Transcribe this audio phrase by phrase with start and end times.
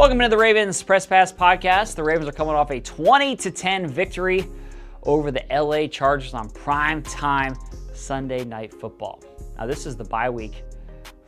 [0.00, 1.94] Welcome into the Ravens Press Pass podcast.
[1.94, 4.46] The Ravens are coming off a 20 to 10 victory
[5.02, 7.54] over the LA Chargers on prime time
[7.92, 9.22] Sunday night football.
[9.58, 10.64] Now, this is the bye week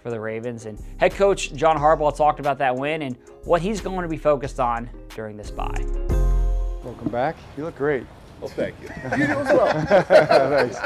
[0.02, 3.82] for the Ravens, and head coach John Harbaugh talked about that win and what he's
[3.82, 5.84] going to be focused on during this bye.
[6.82, 7.36] Welcome back.
[7.58, 8.06] You look great.
[8.42, 8.88] Well, thank you.
[9.18, 10.50] You do as well.
[10.50, 10.76] nice.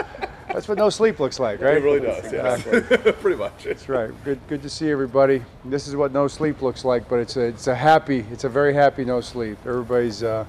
[0.49, 1.79] That's what no sleep looks like, right?
[1.79, 2.67] It really does, yes.
[2.67, 3.13] Exactly.
[3.21, 3.65] Pretty much.
[3.65, 4.11] That's right.
[4.25, 5.43] Good, good to see everybody.
[5.65, 8.49] This is what no sleep looks like, but it's a, it's a happy, it's a
[8.51, 9.57] very happy no sleep.
[9.67, 10.45] Everybody's uh,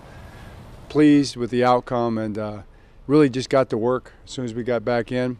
[0.89, 2.61] pleased with the outcome and uh,
[3.08, 5.38] really just got to work as soon as we got back in.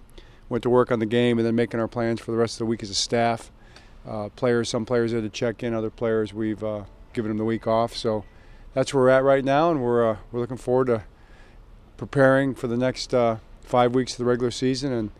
[0.48, 2.60] Went to work on the game and then making our plans for the rest of
[2.60, 3.52] the week as a staff.
[4.08, 7.44] Uh, players, some players had to check in, other players we've uh, given them the
[7.44, 7.94] week off.
[7.94, 8.23] So
[8.73, 11.04] that's where we're at right now, and we're uh, we're looking forward to
[11.98, 15.12] preparing for the next uh, five weeks of the regular season, and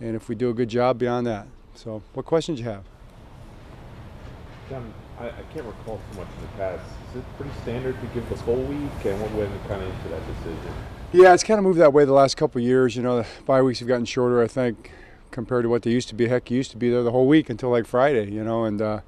[0.00, 1.46] and if we do a good job beyond that.
[1.74, 2.84] So, what questions you have?
[4.68, 6.82] John, I, I can't recall too much in the past.
[7.10, 10.08] Is it pretty standard to give the full week, and what went kind of into
[10.08, 10.72] that decision?
[11.12, 12.96] Yeah, it's kind of moved that way the last couple of years.
[12.96, 14.92] You know, the bye weeks have gotten shorter, I think,
[15.30, 16.28] compared to what they used to be.
[16.28, 18.80] Heck, you used to be there the whole week until like Friday, you know, and
[18.80, 19.00] uh,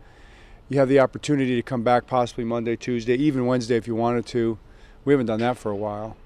[0.69, 4.27] you have the opportunity to come back possibly Monday, Tuesday, even Wednesday if you wanted
[4.27, 4.59] to.
[5.05, 6.17] We haven't done that for a while.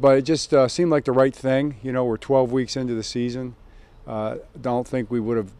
[0.00, 1.76] But it just uh, seemed like the right thing.
[1.82, 3.54] You know, we're 12 weeks into the season.
[4.06, 5.52] Uh, don't think we would have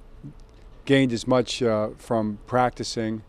[0.86, 3.22] gained as much uh, from practicing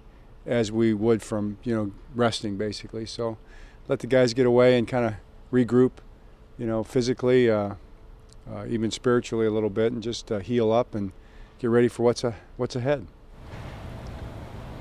[0.45, 3.05] as we would from, you know, resting basically.
[3.05, 3.37] So
[3.89, 5.13] let the guys get away and kind of
[5.51, 5.91] regroup,
[6.57, 7.75] you know, physically, uh,
[8.49, 11.11] uh, even spiritually a little bit, and just uh, heal up and
[11.59, 13.05] get ready for what's, a, what's ahead.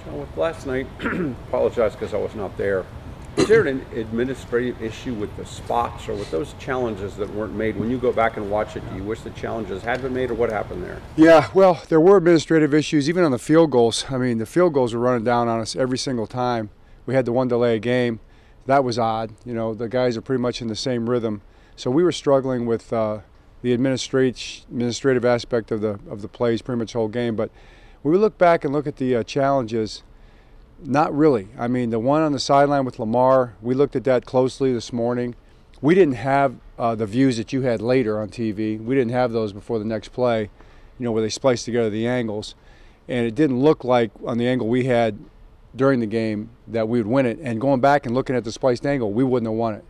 [0.04, 0.86] John, with last night,
[1.48, 2.86] apologize because I was not there.
[3.36, 7.76] Is there an administrative issue with the spots or with those challenges that weren't made?
[7.76, 10.30] When you go back and watch it, do you wish the challenges had been made
[10.30, 11.00] or what happened there?
[11.16, 14.06] Yeah, well, there were administrative issues even on the field goals.
[14.10, 16.70] I mean, the field goals were running down on us every single time.
[17.06, 18.20] We had the one delay a game.
[18.66, 19.32] That was odd.
[19.44, 21.42] You know, the guys are pretty much in the same rhythm.
[21.76, 23.20] So we were struggling with uh,
[23.62, 27.36] the administrative aspect of the of the plays pretty much the whole game.
[27.36, 27.50] But
[28.02, 30.02] when we look back and look at the uh, challenges,
[30.84, 31.48] not really.
[31.58, 34.92] I mean, the one on the sideline with Lamar, we looked at that closely this
[34.92, 35.34] morning.
[35.80, 38.82] We didn't have uh, the views that you had later on TV.
[38.82, 40.50] We didn't have those before the next play,
[40.98, 42.54] you know, where they spliced together the angles.
[43.08, 45.18] And it didn't look like on the angle we had
[45.74, 47.38] during the game that we would win it.
[47.42, 49.84] And going back and looking at the spliced angle, we wouldn't have won it.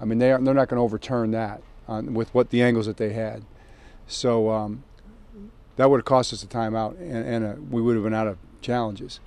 [0.00, 2.86] I mean, they are, they're not going to overturn that on, with what the angles
[2.86, 3.44] that they had.
[4.06, 4.84] So um,
[5.76, 8.26] that would have cost us a timeout, and, and a, we would have been out
[8.26, 9.20] of challenges.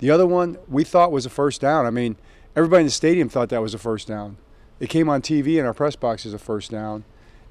[0.00, 1.84] The other one we thought was a first down.
[1.84, 2.16] I mean,
[2.56, 4.38] everybody in the stadium thought that was a first down.
[4.80, 7.04] It came on TV in our press box as a first down,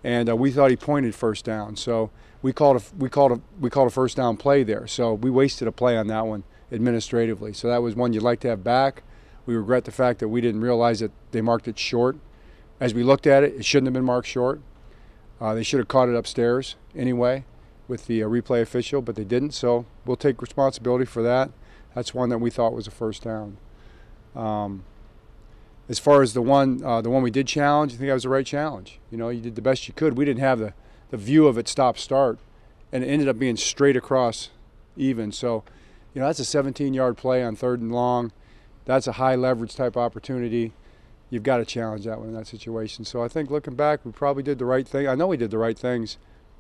[0.04, 1.76] and uh, we thought he pointed first down.
[1.76, 2.10] So
[2.42, 4.88] we called a we called a we called a first down play there.
[4.88, 7.54] So we wasted a play on that one administratively.
[7.54, 9.04] So that was one you'd like to have back.
[9.46, 12.18] We regret the fact that we didn't realize that they marked it short.
[12.80, 14.62] As we looked at it, it shouldn't have been marked short.
[15.40, 17.46] Uh, they should have caught it upstairs anyway
[17.88, 19.52] with the uh, replay official, but they didn't.
[19.52, 21.52] So we'll take responsibility for that.
[21.96, 23.58] That's one that we thought was a first down.
[24.36, 24.84] Um,
[25.90, 28.24] as far as the one, uh, the one we did challenge, I think that was
[28.24, 29.00] the right challenge.
[29.10, 30.18] You know, you did the best you could.
[30.18, 30.74] We didn't have the,
[31.10, 32.38] the view of it stop start,
[32.92, 34.50] and it ended up being straight across,
[34.96, 35.32] even.
[35.32, 35.64] So,
[36.14, 38.32] you know, that's a 17-yard play on third and long.
[38.86, 40.74] That's a high leverage type opportunity.
[41.32, 43.04] You've got to challenge that one in that situation.
[43.04, 45.08] So I think looking back, we probably did the right thing.
[45.08, 46.18] I know we did the right things,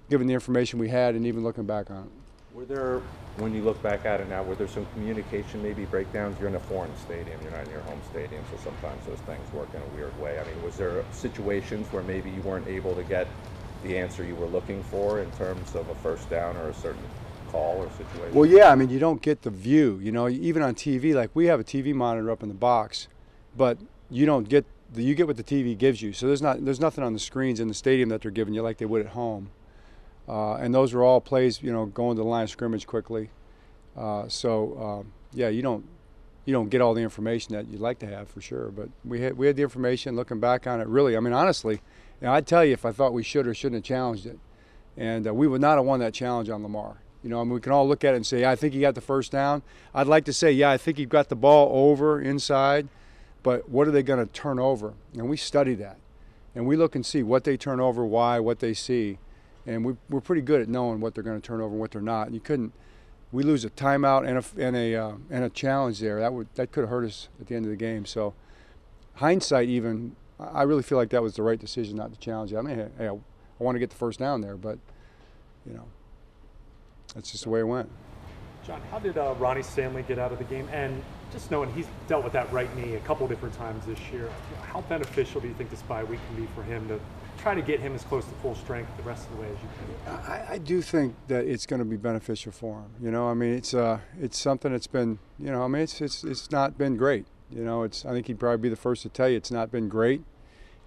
[0.10, 2.12] given the information we had, and even looking back on it.
[2.54, 3.02] Were there,
[3.38, 6.40] when you look back at it now, were there some communication maybe breakdowns?
[6.40, 9.54] You're in a foreign stadium, you're not in your home stadium, so sometimes those things
[9.54, 10.40] work in a weird way.
[10.40, 13.28] I mean, was there situations where maybe you weren't able to get
[13.84, 17.04] the answer you were looking for in terms of a first down or a certain
[17.52, 18.34] call or situation?
[18.34, 20.00] Well, yeah, I mean, you don't get the view.
[20.02, 23.08] You know, even on TV, like we have a TV monitor up in the box,
[23.56, 23.78] but
[24.10, 26.14] you don't get you get what the TV gives you.
[26.14, 28.64] So there's not there's nothing on the screens in the stadium that they're giving you
[28.64, 29.52] like they would at home.
[30.30, 33.32] Uh, and those are all plays, you know, going to the line of scrimmage quickly.
[33.98, 35.84] Uh, so um, yeah, you don't
[36.46, 38.70] you don't get all the information that you'd like to have for sure.
[38.70, 40.16] But we had we had the information.
[40.16, 41.82] Looking back on it, really, I mean, honestly,
[42.22, 44.38] you know, I'd tell you if I thought we should or shouldn't have challenged it,
[44.96, 47.02] and uh, we would not have won that challenge on Lamar.
[47.24, 48.74] You know, I mean, we can all look at it and say, yeah, I think
[48.74, 49.64] he got the first down.
[49.94, 52.88] I'd like to say, yeah, I think he got the ball over inside,
[53.44, 54.94] but what are they going to turn over?
[55.14, 55.98] And we study that,
[56.56, 59.18] and we look and see what they turn over, why, what they see,
[59.70, 61.92] and we, we're pretty good at knowing what they're going to turn over and what
[61.92, 62.28] they're not.
[62.28, 62.74] And you couldn't
[63.32, 66.20] we lose a timeout and a and a uh, and a challenge there.
[66.20, 68.06] That would that could have hurt us at the end of the game.
[68.06, 68.34] So,
[69.16, 72.58] hindsight, even I really feel like that was the right decision not to challenge it.
[72.58, 74.80] I mean, hey, I, I want to get the first down there, but
[75.66, 75.86] you know,
[77.14, 77.90] that's just the way it went.
[78.70, 80.70] John, how did uh, Ronnie Stanley get out of the game?
[80.72, 81.02] And
[81.32, 84.30] just knowing he's dealt with that right knee a couple different times this year,
[84.62, 87.00] how beneficial do you think this bye week can be for him to
[87.40, 89.58] try to get him as close to full strength the rest of the way as
[89.64, 89.70] you
[90.06, 90.14] can.
[90.14, 92.92] I, I do think that it's going to be beneficial for him.
[93.02, 96.00] You know, I mean, it's uh, it's something that's been, you know, I mean, it's
[96.00, 97.26] it's it's not been great.
[97.50, 99.72] You know, it's I think he'd probably be the first to tell you it's not
[99.72, 100.22] been great.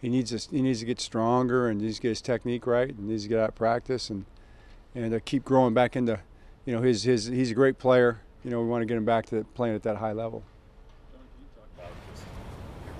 [0.00, 2.64] He needs to, he needs to get stronger and he needs to get his technique
[2.64, 4.24] right and needs to get out of practice and
[4.94, 6.20] and uh, keep growing back into,
[6.64, 8.20] you know, his his he's a great player.
[8.44, 10.42] You know, we want to get him back to playing at that high level.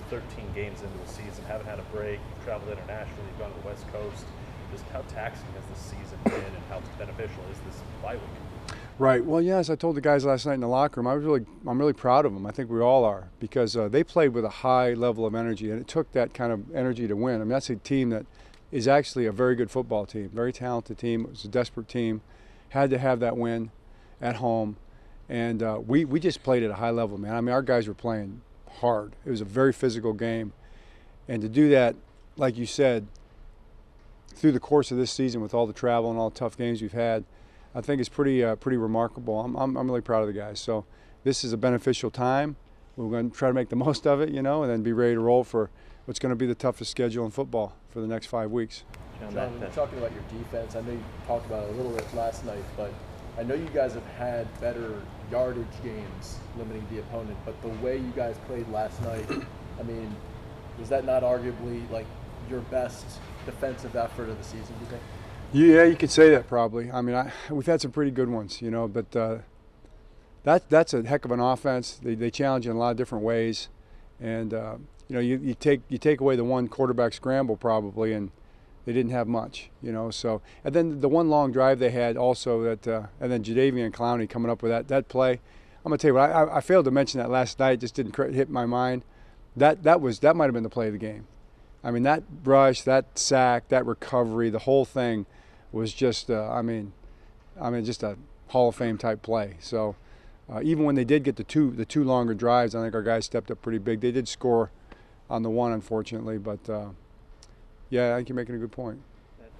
[0.09, 3.61] 13 games into the season, haven't had a break, you've traveled internationally, you've gone to
[3.61, 4.25] the West Coast.
[4.71, 8.77] Just how taxing has this season been and how beneficial is this bye week?
[8.99, 9.25] Right.
[9.25, 11.07] Well, yes, I told the guys last night in the locker room.
[11.07, 12.45] I was really, I'm really proud of them.
[12.45, 15.71] I think we all are because uh, they played with a high level of energy,
[15.71, 17.35] and it took that kind of energy to win.
[17.35, 18.27] I mean, that's a team that
[18.71, 21.21] is actually a very good football team, very talented team.
[21.21, 22.21] It was a desperate team,
[22.73, 23.69] had to have that win
[24.19, 24.77] at home,
[25.29, 27.35] and uh, we we just played at a high level, man.
[27.35, 28.41] I mean, our guys were playing
[28.79, 29.15] hard.
[29.25, 30.53] It was a very physical game.
[31.27, 31.95] And to do that,
[32.35, 33.07] like you said,
[34.33, 36.81] through the course of this season with all the travel and all the tough games
[36.81, 37.23] we've had,
[37.75, 39.39] I think is pretty uh, pretty remarkable.
[39.39, 40.59] I'm, I'm, I'm really proud of the guys.
[40.59, 40.85] So
[41.23, 42.55] this is a beneficial time.
[42.95, 44.93] We're going to try to make the most of it, you know, and then be
[44.93, 45.69] ready to roll for
[46.05, 48.83] what's going to be the toughest schedule in football for the next five weeks.
[49.19, 52.45] John, talking about your defense, I know you talked about it a little bit last
[52.45, 52.91] night, but
[53.37, 55.01] I know you guys have had better
[55.31, 59.25] yardage games limiting the opponent, but the way you guys played last night,
[59.79, 60.13] I mean,
[60.77, 62.05] was that not arguably like
[62.49, 63.05] your best
[63.45, 64.75] defensive effort of the season?
[64.75, 65.01] Do you think?
[65.53, 66.91] Yeah, you could say that probably.
[66.91, 69.37] I mean, I, we've had some pretty good ones, you know, but uh,
[70.43, 71.99] that that's a heck of an offense.
[72.03, 73.69] They, they challenge you in a lot of different ways,
[74.19, 74.75] and uh,
[75.07, 78.31] you know, you, you take you take away the one quarterback scramble probably, and
[78.85, 80.09] they didn't have much, you know.
[80.09, 83.91] So and then the one long drive they had also that, uh, and then Jadeveon
[83.91, 85.33] Clowney coming up with that that play.
[85.85, 87.79] I'm gonna tell you what I, I failed to mention that last night.
[87.79, 89.03] Just didn't hit my mind.
[89.55, 91.27] That that was that might have been the play of the game.
[91.83, 95.25] I mean that rush, that sack, that recovery, the whole thing
[95.71, 96.29] was just.
[96.29, 96.93] Uh, I mean,
[97.59, 98.17] I mean just a
[98.47, 99.57] Hall of Fame type play.
[99.59, 99.95] So.
[100.53, 103.01] Uh, even when they did get the two the two longer drives, I think our
[103.01, 104.01] guys stepped up pretty big.
[104.01, 104.71] They did score
[105.33, 106.89] on the one, unfortunately, but uh,
[107.89, 108.99] yeah, I think you're making a good point.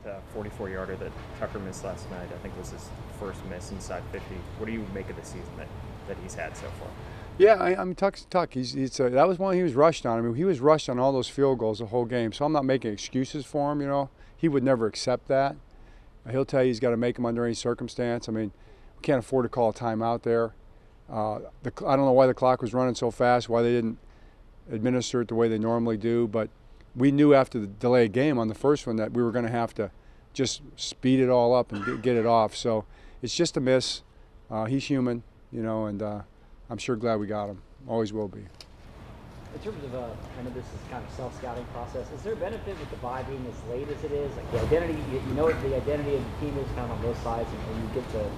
[0.04, 2.90] That 44 uh, yarder that Tucker missed last night, I think was his
[3.20, 4.36] first miss inside 50.
[4.60, 5.68] What do you make of the season that,
[6.08, 6.90] that he's had so far?
[7.40, 8.54] Yeah, I, I mean, Tuck's Tuck.
[8.54, 10.20] He's, he's uh, that was one he was rushed on.
[10.20, 12.32] I mean, he was rushed on all those field goals the whole game.
[12.32, 13.82] So I'm not making excuses for him.
[13.82, 15.56] You know, he would never accept that.
[16.30, 18.30] He'll tell you he's got to make them under any circumstance.
[18.30, 18.52] I mean,
[18.98, 20.54] we can't afford to call a timeout there.
[21.10, 23.98] Uh, the, I don't know why the clock was running so fast, why they didn't
[24.72, 26.50] administer it the way they normally do, but
[26.96, 29.52] we knew after the delayed game on the first one that we were going to
[29.52, 29.92] have to
[30.34, 32.56] just speed it all up and get, it off.
[32.56, 32.86] So
[33.22, 34.02] it's just a miss.
[34.50, 36.22] Uh, he's human, you know, and uh,
[36.70, 37.62] I'm sure glad we got him.
[37.88, 38.46] Always will be.
[39.54, 40.08] In terms of, uh,
[40.40, 42.12] I this is kind of self-scouting process.
[42.12, 44.36] Is there a benefit with the bye being as late as it is?
[44.36, 47.02] Like the identity, you, you know the identity of the team is kind of on
[47.04, 48.30] both sides, and, and you get to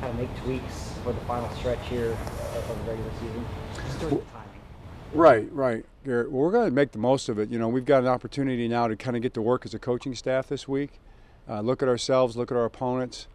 [0.00, 3.46] kind of make tweaks for the final stretch here of the regular season.
[3.86, 4.51] Just during the timing.
[5.14, 5.84] Right, right.
[6.04, 6.32] Garrett.
[6.32, 7.50] Well, we're going to make the most of it.
[7.50, 9.78] You know, we've got an opportunity now to kind of get to work as a
[9.78, 11.00] coaching staff this week.
[11.46, 13.26] Uh, look at ourselves, look at our opponents,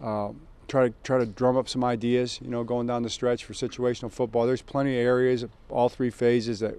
[0.00, 0.30] uh,
[0.68, 2.38] try to try to drum up some ideas.
[2.40, 4.46] You know, going down the stretch for situational football.
[4.46, 6.74] There's plenty of areas, all three phases that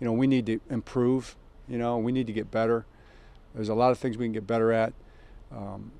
[0.00, 1.36] you know we need to improve.
[1.68, 2.84] You know, we need to get better.
[3.54, 4.92] There's a lot of things we can get better at.
[5.52, 5.92] Um,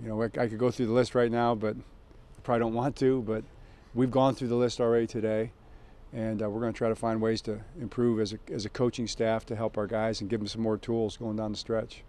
[0.00, 2.74] you know, I, I could go through the list right now, but I probably don't
[2.74, 3.22] want to.
[3.22, 3.42] But
[3.92, 5.50] we've gone through the list already today
[6.16, 8.70] and uh, we're going to try to find ways to improve as a, as a
[8.70, 11.58] coaching staff to help our guys and give them some more tools going down the
[11.58, 12.02] stretch.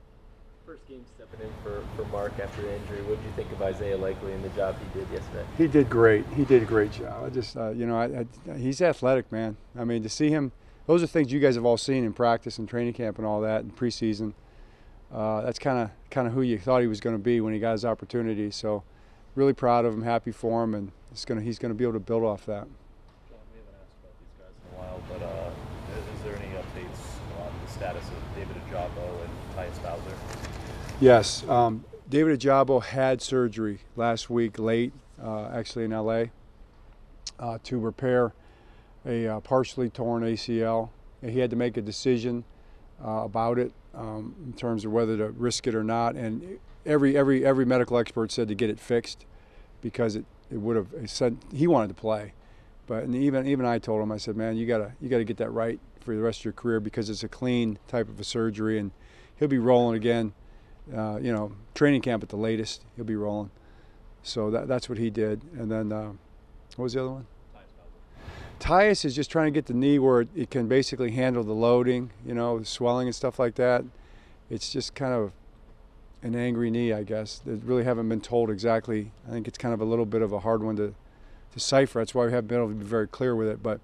[0.66, 3.02] First game stepping in for, for Mark after the injury.
[3.04, 5.46] What did you think of Isaiah Likely and the job he did yesterday?
[5.58, 6.26] He did great.
[6.36, 7.26] He did a great job.
[7.26, 9.58] I just, uh, you know, I, I, he's athletic, man.
[9.78, 10.52] I mean, to see him,
[10.88, 13.42] those are things you guys have all seen in practice and training camp and all
[13.42, 14.34] that and preseason.
[15.14, 17.54] Uh, that's kind of kind of who you thought he was going to be when
[17.54, 18.52] he got his opportunity.
[18.52, 18.84] So,
[19.36, 21.94] really proud of him, happy for him, and it's gonna he's going to be able
[21.94, 22.68] to build off that.
[23.30, 25.50] John, we haven't asked about these guys in a while, but uh,
[26.15, 27.01] is there any updates
[27.39, 30.17] on the status of David Ojabo and Tyus Bowser?
[31.00, 36.25] Yes, um, David Ojabo had surgery last week, late, uh, actually in LA,
[37.39, 38.34] uh, to repair
[39.05, 40.89] a uh, partially torn ACL.
[41.22, 42.43] And he had to make a decision
[43.03, 46.15] uh, about it um, in terms of whether to risk it or not.
[46.15, 49.25] And every every every medical expert said to get it fixed
[49.81, 52.34] because it, it would have said he wanted to play.
[52.88, 55.51] But even even I told him I said, man, you gotta you gotta get that
[55.51, 58.79] right for the rest of your career because it's a clean type of a surgery
[58.79, 58.91] and
[59.38, 60.34] he'll be rolling again
[60.96, 63.51] uh, you know, training camp at the latest, he'll be rolling.
[64.24, 65.41] So that, that's what he did.
[65.58, 66.12] And then, uh,
[66.75, 67.27] what was the other one?
[68.60, 71.53] Tyus is just trying to get the knee where it, it, can basically handle the
[71.53, 73.86] loading, you know, the swelling and stuff like that.
[74.50, 75.32] It's just kind of
[76.24, 77.39] an angry knee, I guess.
[77.46, 79.12] They really haven't been told exactly.
[79.27, 80.96] I think it's kind of a little bit of a hard one to
[81.54, 82.00] decipher.
[82.00, 83.62] That's why we haven't been able to be very clear with it.
[83.62, 83.80] But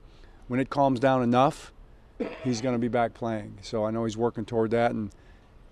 [0.48, 1.72] when it calms down enough,
[2.43, 3.58] he's going to be back playing.
[3.62, 4.91] So I know he's working toward that.
[4.91, 5.12] And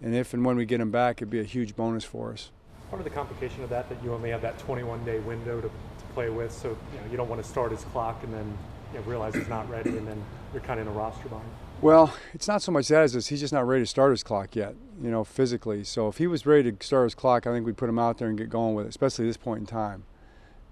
[0.01, 2.49] and if and when we get him back, it'd be a huge bonus for us.
[2.89, 6.05] Part of the complication of that that you only have that 21-day window to, to
[6.13, 8.57] play with, so you know you don't want to start his clock and then
[8.91, 10.21] you know, realize he's not ready, and then
[10.51, 11.45] you're kind of in a roster bind.
[11.81, 14.55] Well, it's not so much that as he's just not ready to start his clock
[14.55, 15.83] yet, you know, physically.
[15.83, 18.17] So if he was ready to start his clock, I think we'd put him out
[18.17, 20.03] there and get going with it, especially at this point in time.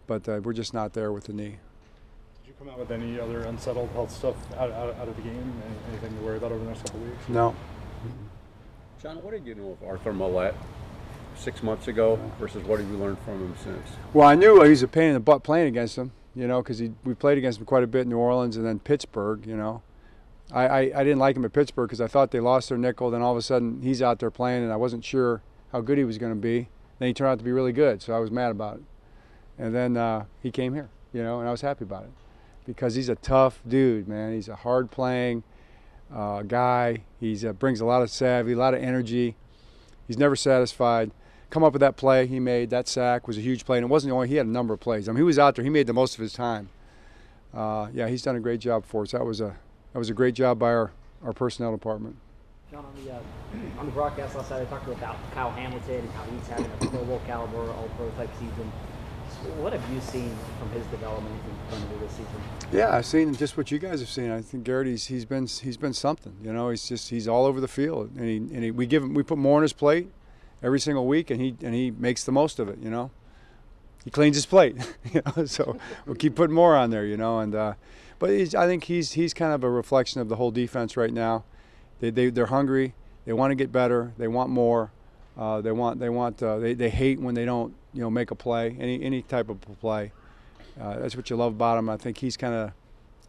[0.10, 1.60] But uh, we're just not there with the knee.
[2.42, 5.22] Did you come out with any other unsettled health stuff out, out, out of the
[5.22, 5.54] game?
[5.92, 7.30] Anything to worry about over the next couple of weeks?
[7.30, 7.56] No.
[9.04, 10.56] John, what did you know of Arthur Maulet
[11.36, 13.88] six months ago versus what have you learned from him since?
[14.12, 16.64] Well, I knew he was a pain in the butt playing against him, you know,
[16.64, 19.56] because we played against him quite a bit in New Orleans and then Pittsburgh, you
[19.56, 19.84] know.
[20.52, 23.12] I, I, I didn't like him at Pittsburgh because I thought they lost their nickel.
[23.12, 26.00] Then all of a sudden he's out there playing, and I wasn't sure how good
[26.00, 26.70] he was going to be.
[26.98, 28.84] Then he turned out to be really good, so I was mad about it.
[29.60, 32.12] And then uh, he came here, you know, and I was happy about it
[32.66, 34.34] because he's a tough dude, man.
[34.34, 35.44] He's a hard playing
[36.14, 37.04] uh, guy.
[37.20, 39.36] He uh, brings a lot of savvy, a lot of energy.
[40.08, 41.12] He's never satisfied.
[41.50, 43.90] Come up with that play he made, that sack was a huge play, and it
[43.90, 44.28] wasn't the only.
[44.28, 45.10] He had a number of plays.
[45.10, 45.64] I mean, he was out there.
[45.64, 46.70] He made the most of his time.
[47.54, 49.12] Uh, yeah, he's done a great job for us.
[49.12, 49.58] That was a
[49.94, 50.92] that was a great job by our,
[51.24, 52.16] our personnel department.
[52.72, 56.10] John, on the, uh, on the broadcast last night, I talked about Kyle Hamilton and
[56.12, 58.72] how he's having a Pro Bowl caliber, All Pro type season.
[59.40, 61.34] What have you seen from his development
[61.72, 62.26] in this season?
[62.74, 64.32] Yeah, I've seen just what you guys have seen.
[64.32, 66.36] I think Garrett, he's, he's been he's been something.
[66.44, 69.02] You know, he's just he's all over the field, and he and he, we give
[69.02, 70.10] him we put more on his plate
[70.62, 72.80] every single week, and he and he makes the most of it.
[72.80, 73.12] You know,
[74.04, 74.76] he cleans his plate.
[75.14, 77.06] you know, so we'll keep putting more on there.
[77.06, 77.74] You know, and uh,
[78.20, 81.46] but I think he's he's kind of a reflection of the whole defense right now.
[82.02, 82.94] They they they're hungry.
[83.26, 84.14] They want to get better.
[84.18, 84.92] They want more.
[85.40, 88.30] Uh, they want they want uh, they they hate when they don't you know make
[88.30, 90.12] a play any any type of play.
[90.80, 91.90] Uh, that's what you love about him.
[91.90, 92.72] I think he's kind of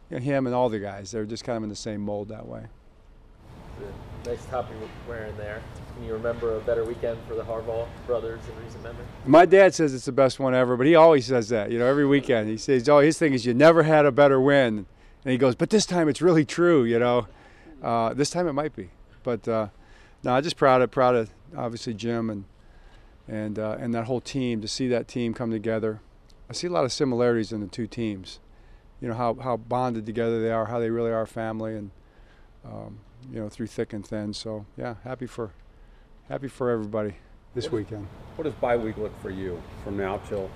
[0.09, 1.11] you know, him and all the guys.
[1.11, 2.65] They're just kind of in the same mold that way.
[4.25, 5.63] Nice top you're wearing there.
[5.95, 9.05] Can you remember a better weekend for the Harbaugh brothers in recent memory?
[9.25, 11.71] My dad says it's the best one ever, but he always says that.
[11.71, 14.39] You know, every weekend he says, "Oh, his thing is you never had a better
[14.41, 14.85] win,"
[15.23, 17.27] and he goes, "But this time it's really true." You know,
[17.81, 18.89] uh, this time it might be,
[19.23, 19.67] but uh,
[20.23, 22.45] no, I'm just proud of proud of obviously Jim and
[23.27, 26.01] and uh, and that whole team to see that team come together.
[26.49, 28.39] I see a lot of similarities in the two teams.
[28.99, 31.91] You know how how bonded together they are, how they really are family, and
[32.65, 32.99] um,
[33.31, 34.33] you know through thick and thin.
[34.33, 35.51] So yeah, happy for
[36.29, 37.15] happy for everybody
[37.55, 38.07] this what weekend.
[38.35, 40.49] what does bye week look for you from now till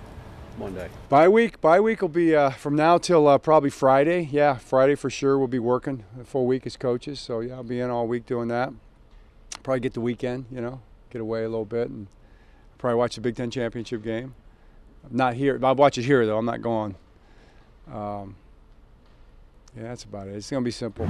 [0.60, 0.90] Monday?
[1.10, 4.30] Bye week, bye week will be uh, from now till uh, probably Friday.
[4.32, 5.38] Yeah, Friday for sure.
[5.38, 7.20] We'll be working a full week as coaches.
[7.20, 8.72] So yeah, I'll be in all week doing that.
[9.64, 12.08] Probably get the weekend, you know, get away a little bit and
[12.78, 14.36] probably watch the Big Ten championship game.
[15.10, 15.60] I'm not here.
[15.64, 16.38] I'll watch it here though.
[16.38, 16.96] I'm not going.
[17.92, 18.36] Um,
[19.76, 20.36] yeah, that's about it.
[20.36, 21.06] It's gonna be simple.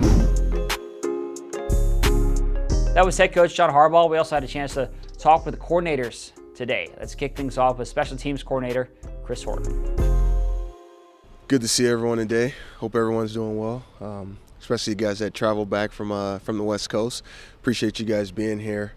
[2.94, 4.10] That was head coach John Harbaugh.
[4.10, 6.90] We also had a chance to talk with the coordinators today.
[6.98, 8.90] Let's kick things off with special teams coordinator
[9.24, 9.96] Chris Horton.
[11.48, 12.54] Good to see everyone today.
[12.78, 13.84] Hope everyone's doing well.
[14.02, 17.24] Um, especially you guys that travel back from uh, from the West Coast.
[17.66, 18.94] Appreciate you guys being here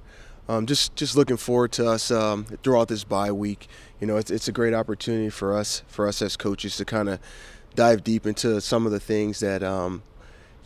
[0.47, 3.67] um, just just looking forward to us um, throughout this bye week.
[3.99, 7.09] You know, it's, it's a great opportunity for us for us as coaches to kind
[7.09, 7.19] of
[7.75, 10.03] dive deep into some of the things that um,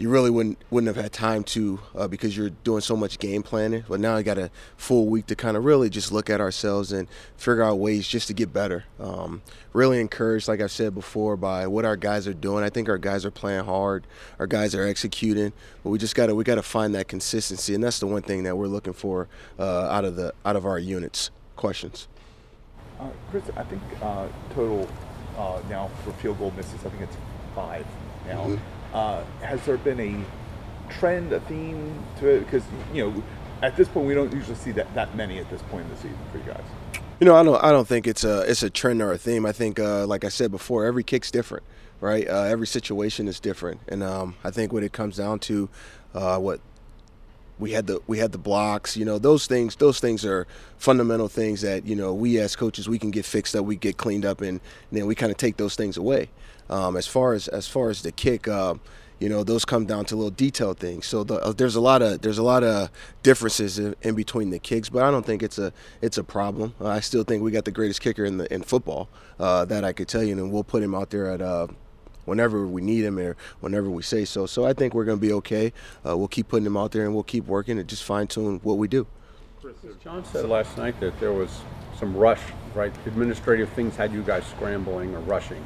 [0.03, 3.41] you really wouldn't wouldn't have had time to uh, because you're doing so much game
[3.45, 3.85] planning.
[3.89, 6.91] But now I got a full week to kind of really just look at ourselves
[6.91, 7.07] and
[7.37, 8.85] figure out ways just to get better.
[8.99, 9.43] Um,
[9.73, 12.65] really encouraged, like I've said before, by what our guys are doing.
[12.65, 14.09] I think our guys are playing hard.
[14.41, 15.53] Our guys are executing,
[15.85, 18.23] but we just got to we got to find that consistency, and that's the one
[18.23, 21.31] thing that we're looking for uh, out of the out of our units.
[21.55, 22.09] Questions.
[22.99, 24.89] Uh, Chris, I think uh, total
[25.39, 27.17] uh, now for field goal misses, I think it's
[27.55, 27.87] five
[28.27, 28.47] now.
[28.47, 28.82] Mm-hmm.
[28.93, 32.41] Uh, has there been a trend, a theme to it?
[32.41, 33.23] Because you know,
[33.63, 35.97] at this point, we don't usually see that, that many at this point in the
[35.97, 36.65] season for you guys.
[37.21, 37.63] You know, I don't.
[37.63, 39.47] I don't think it's a it's a trend or a theme.
[39.47, 41.65] I think, uh, like I said before, every kick's different,
[42.01, 42.29] right?
[42.29, 45.69] Uh, every situation is different, and um, I think when it comes down to
[46.15, 46.61] uh, what
[47.59, 50.47] we had the we had the blocks, you know, those things those things are
[50.79, 53.97] fundamental things that you know we as coaches we can get fixed up, we get
[53.97, 56.29] cleaned up, and, and then we kind of take those things away.
[56.73, 58.77] Um, as far as as far as the kick, uh,
[59.19, 61.05] you know, those come down to little detailed things.
[61.05, 62.89] So the, uh, there's a lot of there's a lot of
[63.23, 66.75] differences in, in, between the kicks, but I don't think it's a it's a problem.
[66.81, 69.93] I still think we got the greatest kicker in the in football uh, that I
[69.93, 71.67] could tell you, and we'll put him out there at uh,
[72.25, 74.47] whenever we need him or whenever we say so.
[74.47, 75.75] So I think we're going to be okay.
[76.07, 78.61] Uh, we'll keep putting him out there and we'll keep working and just fine tune
[78.63, 79.07] what we do.
[80.03, 81.61] John said last night that there was
[81.99, 82.41] some rush,
[82.75, 82.93] right?
[83.07, 85.63] Administrative things had you guys scrambling or rushing.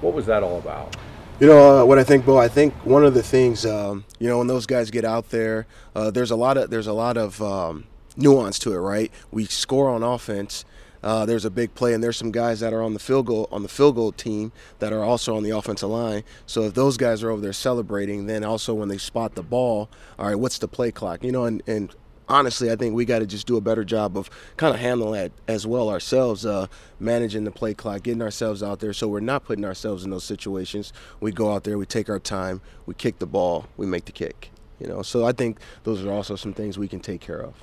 [0.00, 0.96] What was that all about?
[1.40, 2.36] You know uh, what I think, Bo.
[2.36, 5.66] I think one of the things, um, you know, when those guys get out there,
[5.94, 7.84] uh, there's a lot of there's a lot of um,
[8.16, 9.12] nuance to it, right?
[9.30, 10.64] We score on offense.
[11.00, 13.48] Uh, there's a big play, and there's some guys that are on the field goal
[13.52, 14.50] on the field goal team
[14.80, 16.24] that are also on the offensive line.
[16.46, 19.88] So if those guys are over there celebrating, then also when they spot the ball,
[20.18, 21.22] all right, what's the play clock?
[21.22, 21.94] You know, and, and
[22.28, 25.12] honestly, I think we got to just do a better job of kind of handling
[25.12, 26.66] that as well ourselves, uh,
[27.00, 30.24] managing the play clock, getting ourselves out there so we're not putting ourselves in those
[30.24, 30.92] situations.
[31.20, 34.12] We go out there, we take our time, we kick the ball, we make the
[34.12, 34.50] kick.
[34.78, 37.54] You know, so I think those are also some things we can take care of.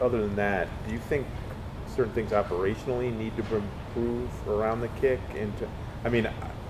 [0.00, 1.26] Other than that, do you think
[1.96, 5.20] certain things operationally need to improve around the kick?
[5.36, 5.68] And to,
[6.04, 6.28] I mean,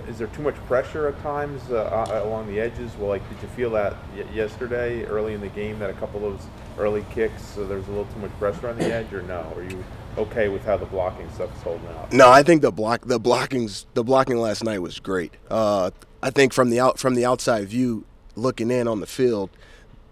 [0.08, 2.90] is there too much pressure at times uh, uh, along the edges?
[2.98, 3.96] Well, like, did you feel that
[4.32, 7.90] yesterday, early in the game, that a couple of those early kicks, so there's a
[7.90, 9.52] little too much pressure on the edge, or no?
[9.56, 9.84] Are you
[10.18, 12.12] okay with how the blocking stuff is holding out?
[12.12, 15.32] No, I think the block, the blocking's, the blocking last night was great.
[15.50, 15.90] Uh,
[16.22, 18.04] I think from the out, from the outside view,
[18.36, 19.50] looking in on the field,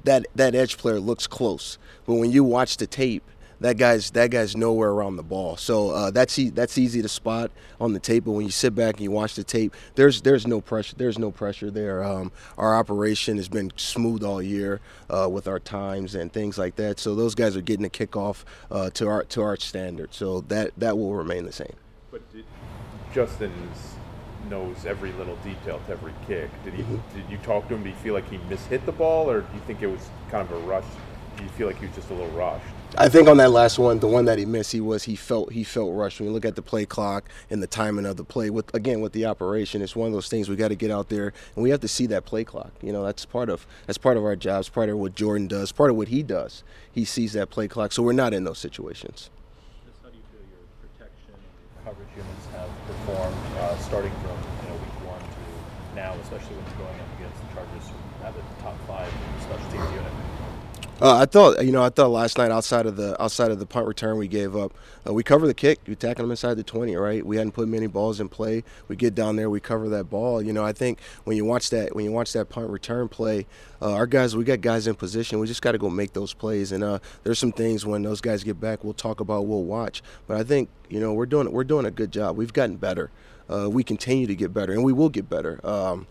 [0.05, 3.25] that that edge player looks close, but when you watch the tape
[3.61, 5.57] that guy's that guy's nowhere around the ball.
[5.57, 8.25] So uh, that's e- that's easy to spot on the tape.
[8.25, 10.97] But when you sit back and you watch the tape, there's there's no pressure.
[10.97, 12.03] There's no pressure there.
[12.03, 16.77] Um, our operation has been smooth all year uh, with our times and things like
[16.77, 16.99] that.
[16.99, 20.15] So those guys are getting a kickoff uh, to our to our standard.
[20.15, 21.75] So that that will remain the same.
[22.11, 22.45] But did,
[23.15, 23.95] Justin's
[24.49, 26.51] knows every little detail to every kick.
[26.65, 26.83] Did he?
[26.83, 27.21] Mm-hmm.
[27.21, 27.83] Did you talk to him?
[27.83, 30.49] Do you feel like he mishit the ball, or do you think it was kind
[30.49, 30.85] of a rush?
[31.37, 32.65] Do you feel like he was just a little rushed?
[32.99, 35.53] I think on that last one, the one that he missed, he was he felt
[35.53, 36.19] he felt rushed.
[36.19, 39.01] When you look at the play clock and the timing of the play, with again
[39.01, 41.63] with the operation, it's one of those things we got to get out there and
[41.63, 42.73] we have to see that play clock.
[42.83, 45.71] You know, that's part of that's part of our jobs, part of what Jordan does,
[45.71, 46.65] part of what he does.
[46.91, 49.31] He sees that play clock, so we're not in those situations.
[49.87, 54.35] Just how do you feel your protection and coverage units have performed, uh, starting from
[54.35, 58.25] you know week one to now, especially when you're going up against the Chargers, who
[58.25, 59.13] have a top five
[59.47, 60.30] special teams unit.
[61.03, 63.65] Uh, I thought, you know, I thought last night outside of the outside of the
[63.65, 64.75] punt return we gave up,
[65.09, 65.79] uh, we cover the kick.
[65.87, 67.25] We tackle them inside the 20, right?
[67.25, 68.65] We hadn't put many balls in play.
[68.87, 70.43] We get down there, we cover that ball.
[70.43, 73.47] You know, I think when you watch that when you watch that punt return play,
[73.81, 75.39] uh, our guys, we got guys in position.
[75.39, 76.71] We just got to go make those plays.
[76.71, 80.03] And uh, there's some things when those guys get back, we'll talk about, we'll watch.
[80.27, 82.37] But I think, you know, we're doing we're doing a good job.
[82.37, 83.11] We've gotten better.
[83.49, 85.67] Uh, we continue to get better, and we will get better.
[85.67, 86.07] Um,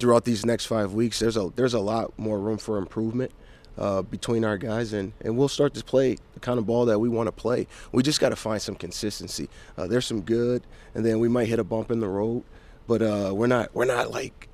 [0.00, 3.30] throughout these next five weeks, there's a there's a lot more room for improvement
[3.78, 6.98] uh, between our guys, and, and we'll start to play the kind of ball that
[6.98, 7.66] we want to play.
[7.92, 9.48] We just got to find some consistency.
[9.76, 10.62] Uh, there's some good,
[10.94, 12.44] and then we might hit a bump in the road,
[12.86, 14.48] but uh, we're not we're not like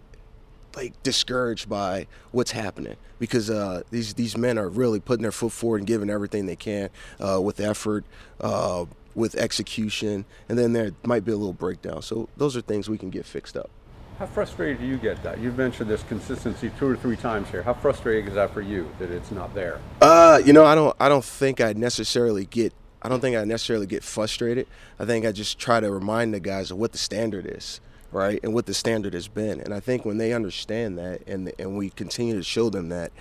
[0.77, 5.53] like discouraged by what's happening because uh, these these men are really putting their foot
[5.53, 8.05] forward and giving everything they can uh, with effort,
[8.41, 12.03] uh, with execution, and then there might be a little breakdown.
[12.03, 13.71] So those are things we can get fixed up.
[14.19, 15.39] How frustrated do you get that?
[15.39, 17.63] You've mentioned this consistency two or three times here.
[17.63, 19.81] How frustrating is that for you that it's not there?
[20.01, 23.45] Uh, you know, I don't I don't think I necessarily get I don't think I
[23.45, 24.67] necessarily get frustrated.
[24.99, 28.41] I think I just try to remind the guys of what the standard is, right?
[28.43, 29.61] And what the standard has been.
[29.61, 33.13] And I think when they understand that and and we continue to show them that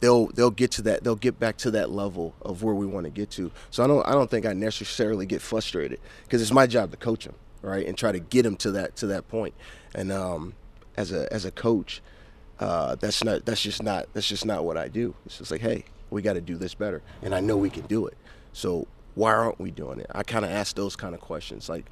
[0.00, 3.04] they'll they'll get to that they'll get back to that level of where we want
[3.04, 3.50] to get to.
[3.70, 6.98] So I don't I don't think I necessarily get frustrated because it's my job to
[6.98, 7.86] coach them, right?
[7.86, 9.54] And try to get them to that to that point.
[9.94, 10.54] And um,
[10.96, 12.00] as a as a coach,
[12.60, 15.14] uh, that's not that's just not that's just not what I do.
[15.26, 17.86] It's just like, hey, we got to do this better, and I know we can
[17.86, 18.16] do it.
[18.52, 20.06] So why aren't we doing it?
[20.14, 21.86] I kind of ask those kind of questions, like,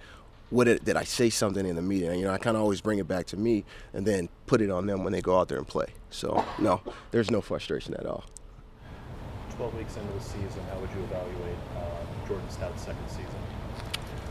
[0.51, 2.19] what did, did I say something in the meeting?
[2.19, 4.71] You know, I kind of always bring it back to me, and then put it
[4.71, 5.87] on them when they go out there and play.
[6.11, 8.25] So no, there's no frustration at all.
[9.57, 13.46] 12 weeks into the season, how would you evaluate uh, Jordan Stout's second season?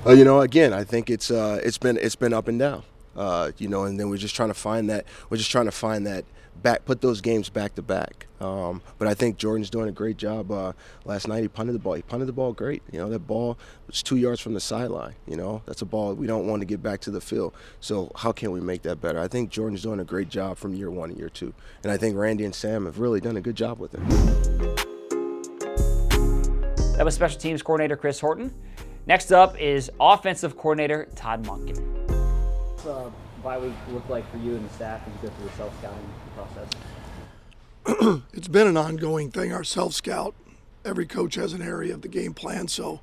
[0.05, 2.83] Uh, you know, again, I think it's uh, it's been it's been up and down.
[3.15, 5.71] Uh, you know, and then we're just trying to find that we're just trying to
[5.71, 6.25] find that
[6.61, 8.27] back, put those games back to back.
[8.39, 10.51] Um, but I think Jordan's doing a great job.
[10.51, 10.73] Uh,
[11.05, 11.93] last night he punted the ball.
[11.93, 12.83] He punted the ball great.
[12.91, 15.15] You know, that ball was two yards from the sideline.
[15.25, 17.55] You know, that's a ball we don't want to get back to the field.
[17.79, 19.19] So how can we make that better?
[19.19, 21.97] I think Jordan's doing a great job from year one to year two, and I
[21.97, 24.07] think Randy and Sam have really done a good job with him.
[26.95, 28.53] That was special teams coordinator Chris Horton.
[29.07, 31.77] Next up is offensive coordinator Todd Monken.
[32.71, 33.11] What's uh,
[33.43, 35.77] bye week look like for you and the staff as you go through the self
[35.79, 38.23] scouting process?
[38.33, 39.53] it's been an ongoing thing.
[39.53, 40.33] Our self scout,
[40.83, 42.99] every coach has an area of the game plan, so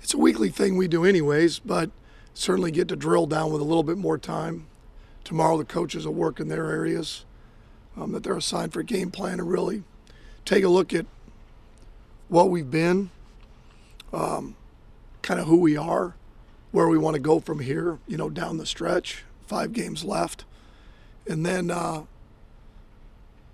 [0.00, 1.58] it's a weekly thing we do anyways.
[1.58, 1.90] But
[2.32, 4.68] certainly get to drill down with a little bit more time.
[5.22, 7.26] Tomorrow the coaches will work in their areas
[7.96, 9.82] um, that they're assigned for game plan and really
[10.46, 11.04] take a look at
[12.28, 13.10] what we've been,
[14.14, 14.56] um,
[15.22, 16.14] kind of who we are,
[16.70, 17.98] where we want to go from here.
[18.06, 20.44] You know, down the stretch, five games left,
[21.26, 21.70] and then.
[21.70, 22.04] Uh,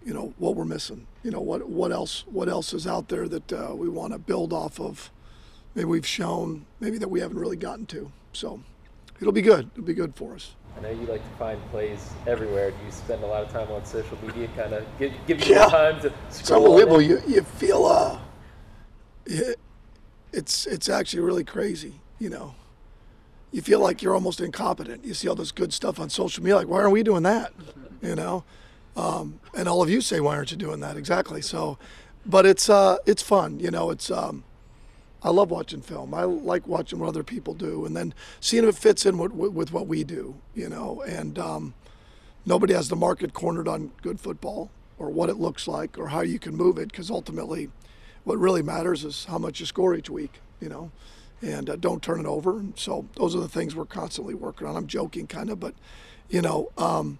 [0.04, 1.07] you know what we're missing.
[1.22, 4.18] You know what what else what else is out there that uh, we want to
[4.18, 5.11] build off of.
[5.74, 8.11] Maybe we've shown maybe that we haven't really gotten to.
[8.33, 8.62] So
[9.20, 9.70] it'll be good.
[9.72, 10.54] It'll be good for us.
[10.78, 12.70] I know you like to find plays everywhere.
[12.70, 15.57] Do you spend a lot of time on social media, kind of give, give you
[15.57, 15.66] yeah.
[15.66, 17.02] time to It's unbelievable.
[17.02, 18.18] You you feel uh,
[19.26, 19.59] it,
[20.33, 22.01] it's it's actually really crazy.
[22.19, 22.55] You know,
[23.53, 25.05] you feel like you're almost incompetent.
[25.05, 27.53] You see all this good stuff on social media, like why aren't we doing that?
[28.03, 28.45] You know.
[28.97, 30.97] Um, and all of you say, why aren't you doing that?
[30.97, 31.41] Exactly.
[31.41, 31.79] So,
[32.27, 33.61] but it's uh, it's fun.
[33.61, 34.43] You know, it's um,
[35.23, 36.12] I love watching film.
[36.12, 39.33] I like watching what other people do, and then seeing if it fits in with,
[39.33, 40.35] with what we do.
[40.55, 41.75] You know, and um,
[42.45, 46.23] nobody has the market cornered on good football or what it looks like or how
[46.23, 47.71] you can move it, because ultimately,
[48.29, 50.41] what really matters is how much you score each week.
[50.61, 50.91] You know,
[51.43, 52.59] and uh, don't turn it over.
[52.59, 54.77] And so those are the things we're constantly working on.
[54.77, 55.75] I'm joking, kind of, but
[56.29, 56.71] you know.
[56.79, 57.19] Um,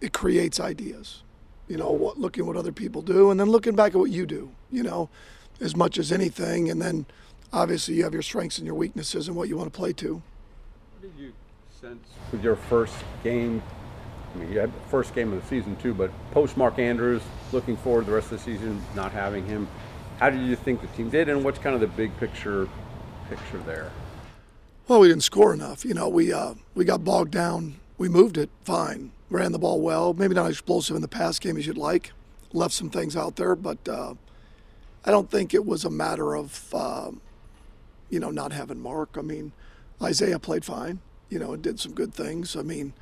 [0.00, 1.22] it creates ideas.
[1.68, 4.26] You know, what, looking what other people do, and then looking back at what you
[4.26, 4.50] do.
[4.72, 5.08] You know,
[5.60, 7.06] as much as anything, and then
[7.52, 10.14] obviously you have your strengths and your weaknesses and what you want to play to.
[10.14, 11.32] What did you
[11.80, 13.62] sense with your first game?
[14.34, 17.76] I mean, you had first game of the season too, but post Mark Andrews, looking
[17.76, 19.68] forward to the rest of the season, not having him.
[20.18, 22.68] How did you think the team did, and what's kind of the big picture
[23.28, 23.90] picture there?
[24.86, 25.84] Well, we didn't score enough.
[25.84, 27.76] You know, we uh, we got bogged down.
[27.98, 30.12] We moved it fine ran the ball well.
[30.12, 32.12] Maybe not explosive in the pass game as you'd like.
[32.52, 34.14] Left some things out there, but uh,
[35.04, 37.12] I don't think it was a matter of uh,
[38.10, 39.10] you know not having Mark.
[39.16, 39.52] I mean,
[40.02, 40.98] Isaiah played fine.
[41.28, 42.56] You know, and did some good things.
[42.56, 42.92] I mean,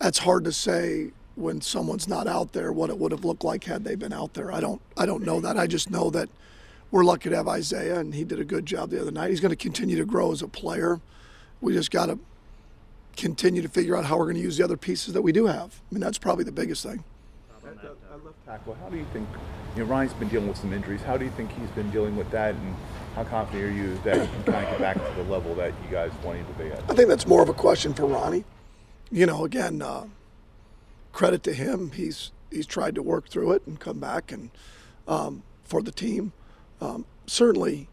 [0.00, 3.64] that's hard to say when someone's not out there what it would have looked like
[3.64, 4.52] had they been out there.
[4.52, 5.56] I don't I don't know that.
[5.56, 6.28] I just know that
[6.90, 9.30] we're lucky to have Isaiah, and he did a good job the other night.
[9.30, 11.00] He's going to continue to grow as a player.
[11.60, 12.18] We just got to
[13.16, 15.46] continue to figure out how we're going to use the other pieces that we do
[15.46, 15.82] have.
[15.90, 17.04] I mean, that's probably the biggest thing.
[17.62, 18.76] I love tackle.
[18.80, 19.28] How do you think,
[19.76, 21.02] you know, Ronnie's been dealing with some injuries.
[21.02, 22.76] How do you think he's been dealing with that, and
[23.14, 25.74] how confident are you that he can kind of get back to the level that
[25.84, 26.82] you guys want him to be at?
[26.88, 28.44] I think that's more of a question for Ronnie.
[29.10, 30.06] You know, again, uh,
[31.12, 31.92] credit to him.
[31.92, 34.50] He's he's tried to work through it and come back, and
[35.06, 36.32] um, for the team,
[36.80, 37.88] um, certainly,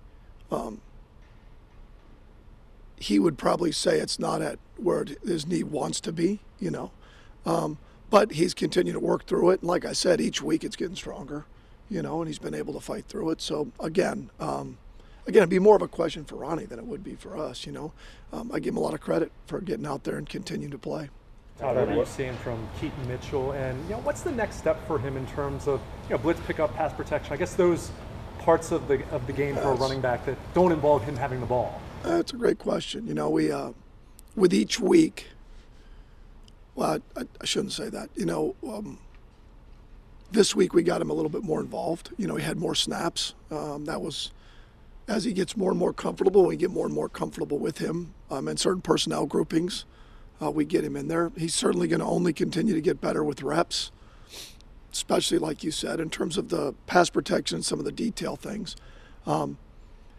[0.52, 0.82] um,
[2.98, 6.92] he would probably say it's not at where his knee wants to be, you know.
[7.46, 7.78] Um,
[8.10, 9.62] but he's continued to work through it.
[9.62, 11.46] And like I said, each week it's getting stronger,
[11.90, 13.42] you know, and he's been able to fight through it.
[13.42, 14.78] So again, um,
[15.28, 17.66] again, it'd be more of a question for Ronnie than it would be for us,
[17.66, 17.92] you know.
[18.32, 20.78] Um, I give him a lot of credit for getting out there and continuing to
[20.78, 21.10] play.
[21.60, 24.86] Todd, what are you seeing from Keaton Mitchell, and you know, what's the next step
[24.88, 27.34] for him in terms of you know blitz pickup, pass protection?
[27.34, 27.92] I guess those
[28.40, 31.40] parts of the of the game for a running back that don't involve him having
[31.40, 31.82] the ball.
[32.04, 33.08] That's a great question.
[33.08, 33.72] You know, we uh,
[34.36, 35.28] with each week.
[36.76, 38.10] Well, I, I, shouldn't say that.
[38.18, 39.00] You know, um,
[40.34, 42.10] this week we got him a little bit more involved.
[42.18, 43.34] You know, he had more snaps.
[43.50, 44.32] Um, that was
[45.08, 46.46] as he gets more and more comfortable.
[46.46, 49.86] We get more and more comfortable with him um, and certain personnel groupings.
[50.42, 51.32] Uh, we get him in there.
[51.38, 53.92] He's certainly going to only continue to get better with reps,
[54.92, 58.76] especially like you said in terms of the pass protection, some of the detail things.
[59.26, 59.58] Um,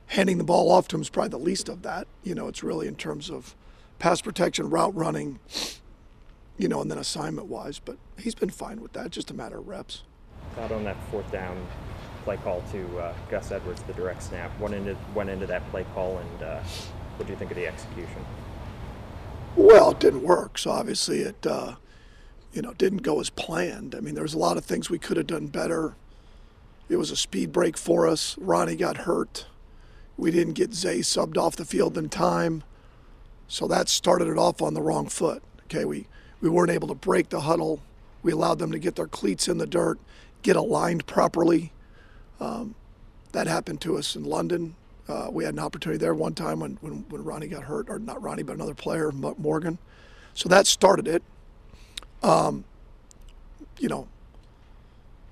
[0.07, 2.07] handing the ball off to him is probably the least of that.
[2.22, 3.55] You know, it's really in terms of
[3.99, 5.38] pass protection, route running,
[6.57, 7.79] you know, and then assignment wise.
[7.79, 9.11] But he's been fine with that.
[9.11, 10.05] Just a matter of reps.
[10.57, 11.66] Not on that fourth down
[12.26, 14.50] play call to uh, Gus Edwards, the direct snap.
[14.58, 16.60] Went into went into that play call, and uh,
[17.16, 18.26] what do you think of the execution?
[19.54, 20.58] Well, it didn't work.
[20.58, 21.76] So obviously it, uh,
[22.52, 23.94] you know, didn't go as planned.
[23.94, 25.94] I mean, there was a lot of things we could have done better.
[26.88, 28.36] It was a speed break for us.
[28.38, 29.46] Ronnie got hurt.
[30.16, 32.64] We didn't get Zay subbed off the field in time.
[33.46, 35.44] So that started it off on the wrong foot.
[35.64, 36.08] Okay, we,
[36.40, 37.80] we weren't able to break the huddle.
[38.22, 40.00] We allowed them to get their cleats in the dirt,
[40.42, 41.72] get aligned properly.
[42.40, 42.75] Um,
[43.33, 44.75] that happened to us in London.
[45.09, 47.99] Uh, we had an opportunity there one time when, when, when Ronnie got hurt, or
[47.99, 49.79] not Ronnie, but another player, Morgan.
[50.35, 51.22] So that started it.
[52.22, 52.64] Um,
[53.79, 54.09] you know,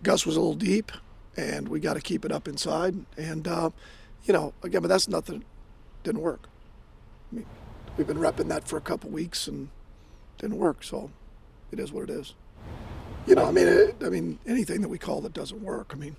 [0.02, 0.92] Gus was a little deep,
[1.36, 2.94] and we got to keep it up inside.
[3.16, 3.70] And, uh,
[4.24, 5.44] you know, again, but that's nothing,
[6.02, 6.48] didn't work.
[7.32, 7.46] I mean,
[7.96, 9.68] we've been repping that for a couple weeks and
[10.38, 10.84] didn't work.
[10.84, 11.10] So
[11.72, 12.34] it is what it is.
[13.26, 15.92] You know, I mean, it, I mean, anything that we call that doesn't work.
[15.94, 16.16] I mean,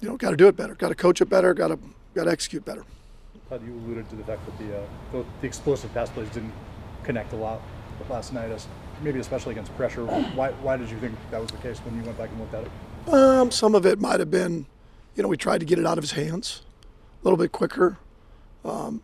[0.00, 0.74] you know, got to do it better.
[0.74, 1.54] Got to coach it better.
[1.54, 1.78] Got to
[2.14, 2.84] got to execute better.
[3.48, 4.82] Todd, you alluded to the fact that the, uh,
[5.12, 6.52] the, the explosive pass plays didn't
[7.04, 7.60] connect a lot
[8.10, 8.50] last night,
[9.02, 10.04] maybe especially against pressure.
[10.04, 12.54] Why why did you think that was the case when you went back and looked
[12.54, 13.14] at it?
[13.14, 14.66] Um, some of it might have been,
[15.14, 16.62] you know, we tried to get it out of his hands
[17.20, 17.98] a little bit quicker.
[18.64, 19.02] Um,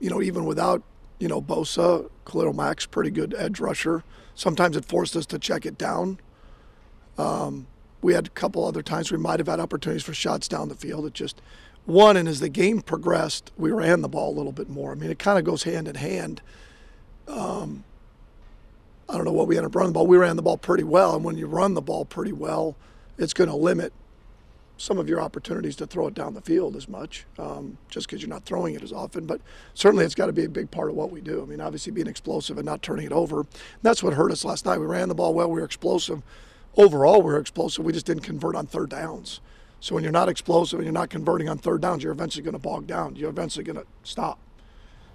[0.00, 0.82] you know, even without
[1.18, 4.04] you know Bosa, Khalil Mack's pretty good edge rusher.
[4.34, 6.18] Sometimes it forced us to check it down.
[7.18, 7.66] Um,
[8.02, 10.74] we had a couple other times we might have had opportunities for shots down the
[10.74, 11.06] field.
[11.06, 11.40] It just
[11.84, 14.92] one, and as the game progressed, we ran the ball a little bit more.
[14.92, 16.42] I mean, it kind of goes hand in hand.
[17.26, 17.84] Um,
[19.08, 20.06] I don't know what we ended up running the ball.
[20.06, 22.76] We ran the ball pretty well, and when you run the ball pretty well,
[23.18, 23.92] it's going to limit
[24.78, 28.20] some of your opportunities to throw it down the field as much, um, just because
[28.20, 29.26] you're not throwing it as often.
[29.26, 29.40] But
[29.74, 31.42] certainly, it's got to be a big part of what we do.
[31.42, 33.44] I mean, obviously, being explosive and not turning it over.
[33.82, 34.78] That's what hurt us last night.
[34.78, 35.50] We ran the ball well.
[35.50, 36.22] We were explosive.
[36.76, 37.84] Overall, we're explosive.
[37.84, 39.40] We just didn't convert on third downs.
[39.80, 42.52] So when you're not explosive and you're not converting on third downs, you're eventually going
[42.54, 43.16] to bog down.
[43.16, 44.38] You're eventually going to stop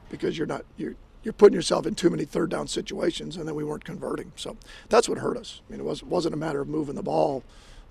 [0.09, 3.55] because you're not you're you're putting yourself in too many third down situations, and then
[3.55, 4.31] we weren't converting.
[4.35, 4.55] So
[4.89, 5.61] that's what hurt us.
[5.67, 7.43] I mean, it was wasn't a matter of moving the ball.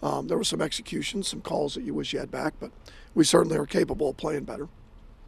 [0.02, 2.70] Um, there were some executions, some calls that you wish you had back, but
[3.14, 4.68] we certainly are capable of playing better.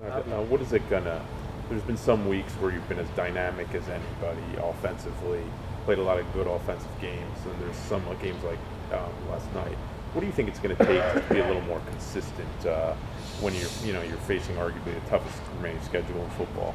[0.03, 1.25] Uh, what is it gonna?
[1.69, 5.43] There's been some weeks where you've been as dynamic as anybody offensively,
[5.89, 8.59] played a lot of good offensive games, and there's some games like
[8.93, 9.77] um, last night
[10.13, 12.95] what do you think it's going to take to be a little more consistent uh,
[13.41, 16.75] when you're, you know, you're facing arguably the toughest remaining schedule in football?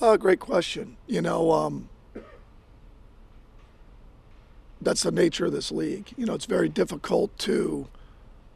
[0.00, 0.96] Uh, great question.
[1.06, 1.88] You know, um,
[4.80, 6.12] that's the nature of this league.
[6.16, 7.88] You know, it's very difficult to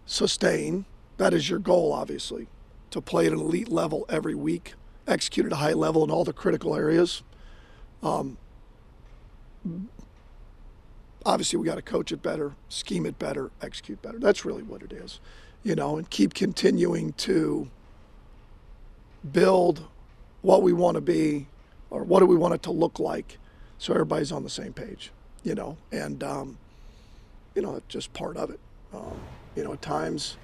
[0.06, 0.84] sustain.
[1.16, 2.48] That is your goal, obviously,
[2.90, 4.74] to play at an elite level every week,
[5.06, 7.22] execute at a high level in all the critical areas.
[8.02, 8.38] Um,
[11.24, 14.18] obviously we got to coach it better, scheme it better, execute better.
[14.18, 15.20] That's really what it is,
[15.62, 17.68] you know, and keep continuing to
[19.32, 19.86] build
[20.42, 21.46] what we want to be
[21.90, 23.38] or what do we want it to look like
[23.78, 25.10] so everybody's on the same page,
[25.42, 26.58] you know, and, um,
[27.54, 28.60] you know, just part of it.
[28.92, 29.18] Um,
[29.56, 30.36] you know, at times,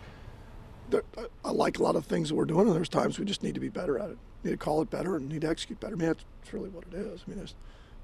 [1.44, 3.54] I like a lot of things that we're doing, and there's times we just need
[3.54, 4.18] to be better at it.
[4.44, 5.94] Need to call it better and need to execute better.
[5.94, 7.22] I mean, that's really what it is.
[7.26, 7.54] I mean, there's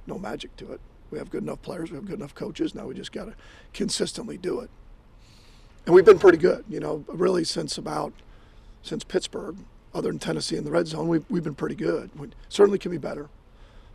[0.07, 0.81] no magic to it.
[1.13, 1.91] We have good enough players.
[1.91, 2.75] We have good enough coaches.
[2.75, 3.35] Now we just got to
[3.75, 4.71] consistently do it.
[5.85, 8.13] And we've been pretty good, you know, really since about
[8.83, 9.57] since Pittsburgh,
[9.95, 12.11] other than Tennessee in the red zone, we've, we've been pretty good.
[12.19, 13.29] We certainly can be better.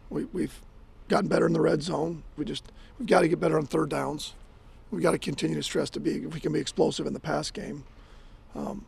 [0.09, 0.61] We, we've
[1.09, 2.23] gotten better in the red zone.
[2.37, 4.33] We just we've got to get better on third downs.
[4.91, 7.19] We've got to continue to stress to be if we can be explosive in the
[7.19, 7.83] pass game.
[8.55, 8.85] Um,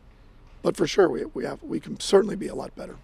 [0.62, 2.96] but for sure, we, we have we can certainly be a lot better.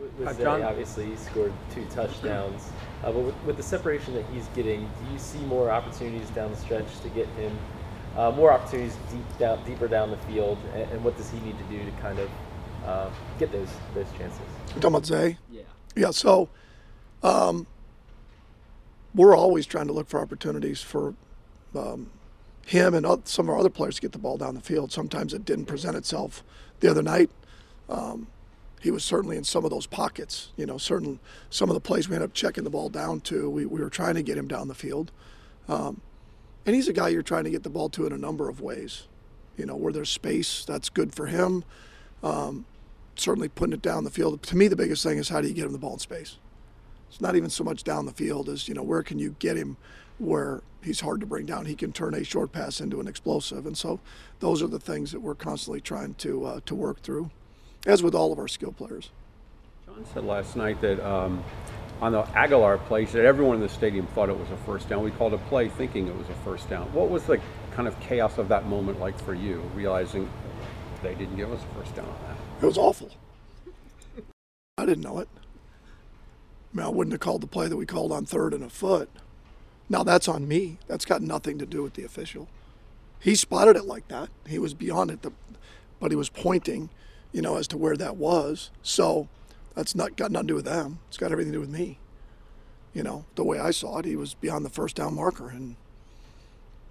[0.00, 2.70] With Zay, obviously, he scored two touchdowns.
[3.02, 6.50] Uh, but with, with, the separation that he's getting, do you see more opportunities down
[6.50, 7.56] the stretch to get him
[8.16, 10.58] uh, more opportunities deep down, deeper down the field?
[10.74, 12.30] And, and, what does he need to do to kind of
[12.84, 14.40] uh, get those those chances?
[14.68, 15.38] You're talking about Zay?
[15.50, 15.62] Yeah.
[15.96, 16.10] Yeah.
[16.10, 16.48] So,
[17.22, 17.66] um,
[19.14, 21.14] we're always trying to look for opportunities for
[21.74, 22.10] um,
[22.66, 24.92] him and some of our other players to get the ball down the field.
[24.92, 26.44] Sometimes it didn't present itself
[26.80, 27.30] the other night.
[27.88, 28.28] Um,
[28.80, 30.52] he was certainly in some of those pockets.
[30.56, 33.48] You know, certain some of the plays we ended up checking the ball down to.
[33.48, 35.12] We, we were trying to get him down the field,
[35.68, 36.00] um,
[36.66, 38.60] and he's a guy you're trying to get the ball to in a number of
[38.60, 39.06] ways.
[39.56, 41.64] You know, where there's space, that's good for him.
[42.22, 42.64] Um,
[43.16, 44.42] certainly putting it down the field.
[44.42, 46.38] To me, the biggest thing is how do you get him the ball in space.
[47.10, 49.56] It's not even so much down the field as you know where can you get
[49.56, 49.76] him
[50.18, 51.66] where he's hard to bring down.
[51.66, 54.00] He can turn a short pass into an explosive, and so
[54.38, 57.30] those are the things that we're constantly trying to uh, to work through
[57.86, 59.10] as with all of our skill players.
[59.86, 61.42] John said last night that um,
[62.00, 65.02] on the Agholor play, said everyone in the stadium thought it was a first down.
[65.02, 66.92] We called a play thinking it was a first down.
[66.92, 67.40] What was the
[67.72, 70.30] kind of chaos of that moment like for you, realizing
[71.02, 72.64] they didn't give us a first down on that?
[72.64, 73.10] It was awful.
[74.78, 75.28] I didn't know it.
[76.72, 78.70] I mean, I wouldn't have called the play that we called on third and a
[78.70, 79.10] foot.
[79.88, 80.78] Now that's on me.
[80.86, 82.48] That's got nothing to do with the official.
[83.18, 84.30] He spotted it like that.
[84.46, 85.26] He was beyond it,
[85.98, 86.88] but he was pointing,
[87.32, 88.70] you know, as to where that was.
[88.82, 89.28] So
[89.74, 90.98] that's not got nothing to do with them.
[91.08, 91.98] It's got everything to do with me.
[92.92, 95.76] You know, the way I saw it, he was beyond the first down marker, and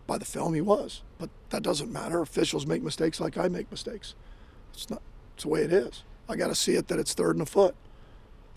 [0.07, 1.01] by the film, he was.
[1.17, 2.21] But that doesn't matter.
[2.21, 4.15] Officials make mistakes like I make mistakes.
[4.73, 5.01] It's not.
[5.35, 6.03] It's the way it is.
[6.27, 7.75] I got to see it that it's third and a foot.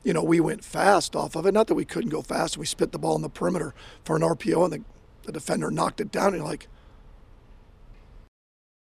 [0.04, 1.54] You know, we went fast off of it.
[1.54, 2.58] Not that we couldn't go fast.
[2.58, 4.82] We spit the ball in the perimeter for an RPO, and the,
[5.24, 6.28] the defender knocked it down.
[6.28, 6.68] And you're like,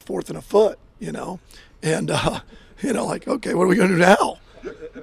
[0.01, 1.41] fourth and a foot, you know,
[1.83, 2.41] and uh,
[2.85, 4.39] you know, like, okay, what are we going to do now?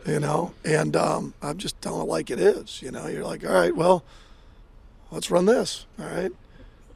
[0.06, 2.82] You know, and um, I'm just telling it like it is.
[2.82, 4.04] You know, you're like, all right, well,
[5.12, 6.32] let's run this, all right,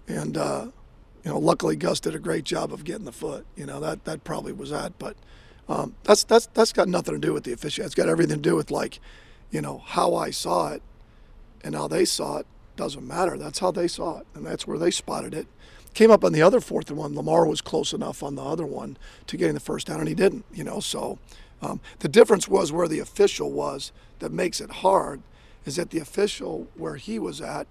[0.07, 0.67] and uh,
[1.23, 3.45] you know, luckily Gus did a great job of getting the foot.
[3.55, 5.15] You know, that that probably was that, but
[5.67, 7.85] um, that's that's that's got nothing to do with the official.
[7.85, 8.99] It's got everything to do with like,
[9.51, 10.81] you know, how I saw it,
[11.63, 13.37] and how they saw it doesn't matter.
[13.37, 15.47] That's how they saw it, and that's where they spotted it.
[15.93, 17.15] Came up on the other fourth and one.
[17.15, 20.15] Lamar was close enough on the other one to getting the first down, and he
[20.15, 20.45] didn't.
[20.53, 21.19] You know, so
[21.61, 25.21] um, the difference was where the official was that makes it hard
[25.65, 27.67] is that the official where he was at.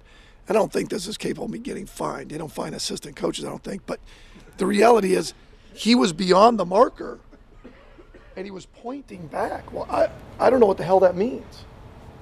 [0.48, 2.30] I don't think this is capable of me getting fined.
[2.30, 3.82] They don't find assistant coaches, I don't think.
[3.86, 4.00] But
[4.56, 5.34] the reality is,
[5.74, 7.20] he was beyond the marker,
[8.36, 9.72] and he was pointing back.
[9.72, 10.08] Well, I
[10.38, 11.64] I don't know what the hell that means.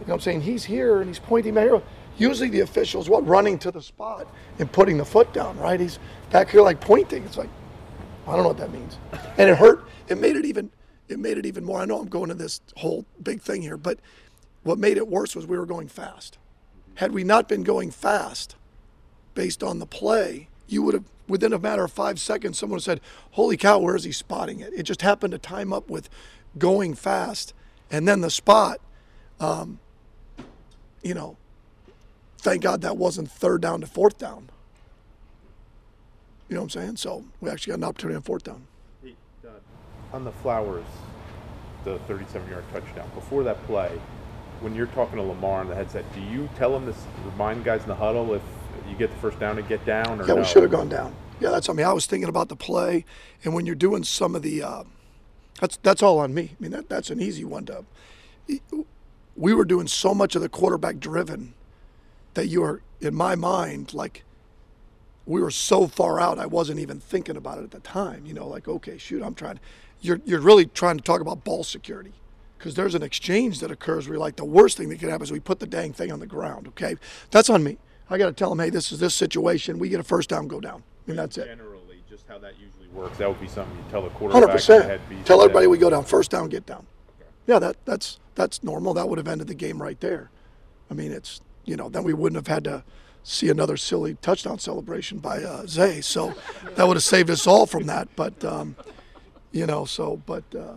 [0.01, 0.43] You know what I'm saying?
[0.43, 1.83] He's here and he's pointing back here.
[2.21, 4.27] Usually the officials what running to the spot
[4.59, 5.81] and putting the foot down, right?
[5.81, 5.99] He's
[6.31, 7.25] back here like pointing.
[7.25, 7.49] It's like
[8.27, 8.99] I don't know what that means.
[9.39, 9.85] And it hurt.
[10.09, 10.71] It made it even
[11.09, 11.81] it made it even more.
[11.81, 13.99] I know I'm going to this whole big thing here, but
[14.63, 16.37] what made it worse was we were going fast.
[16.97, 18.55] Had we not been going fast
[19.35, 23.01] based on the play, you would have within a matter of five seconds someone said,
[23.31, 24.75] Holy cow, where is he spotting it?
[24.75, 26.11] It just happened to time up with
[26.59, 27.55] going fast
[27.91, 28.81] and then the spot
[29.41, 29.79] um,
[31.03, 31.39] you know,
[32.40, 34.50] thank God that wasn't third down to fourth down.
[36.48, 36.96] You know what I'm saying?
[36.96, 38.66] So we actually got an opportunity on fourth down.
[40.12, 40.85] On the Flowers,
[41.85, 43.09] the 37-yard touchdown.
[43.14, 44.00] Before that play,
[44.61, 47.83] when you're talking to Lamar on the headset, do you tell him to remind guys
[47.83, 48.42] in the huddle if
[48.88, 50.20] you get the first down to get down?
[50.20, 50.40] Or yeah, no?
[50.40, 51.14] we should have gone down.
[51.38, 51.68] Yeah, that's.
[51.68, 53.05] I mean, I was thinking about the play,
[53.44, 54.85] and when you're doing some of the, uh,
[55.61, 56.50] that's that's all on me.
[56.59, 57.85] I mean, that that's an easy one to.
[59.37, 61.55] We were doing so much of the quarterback driven
[62.35, 64.25] that you are, in my mind, like
[65.27, 68.27] we were so far out, I wasn't even thinking about it at the time.
[68.27, 69.61] You know, like okay, shoot, I'm trying.
[70.01, 72.12] You're you're really trying to talk about ball security
[72.59, 75.33] because there's an exchange that occurs where like the worst thing that could happen is
[75.33, 76.69] we put the dang thing on the ground.
[76.69, 76.97] Okay,
[77.31, 77.79] that's on me.
[78.09, 79.79] I got to tell them, hey, this is this situation.
[79.79, 81.47] We get a first down, go down, and that's it.
[81.47, 83.19] Generally, just how that usually works.
[83.19, 84.51] That would be something you tell Hundred quarterback.
[84.51, 85.01] percent.
[85.25, 86.87] Tell everybody we go down first down, get down.
[87.47, 88.95] Yeah, that that's that's normal.
[88.95, 90.31] That would have ended the game right there.
[90.90, 92.85] I mean, it's you know then we wouldn't have had to
[93.23, 96.01] see another silly touchdown celebration by uh, Zay.
[96.01, 96.35] So
[96.77, 98.09] that would have saved us all from that.
[98.16, 98.77] But um,
[99.53, 100.75] you know, so but uh,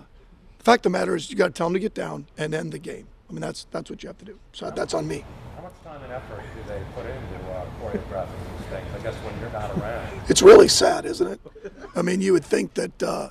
[0.58, 2.54] the fact of the matter is, you got to tell them to get down and
[2.54, 3.08] end the game.
[3.30, 4.38] I mean, that's that's what you have to do.
[4.52, 5.26] So that's on me.
[5.56, 8.88] How much time and effort do they put into uh, choreographing these things?
[8.96, 10.22] I guess when you're not around.
[10.30, 11.40] It's really sad, isn't it?
[11.96, 13.30] I mean, you would think that, uh,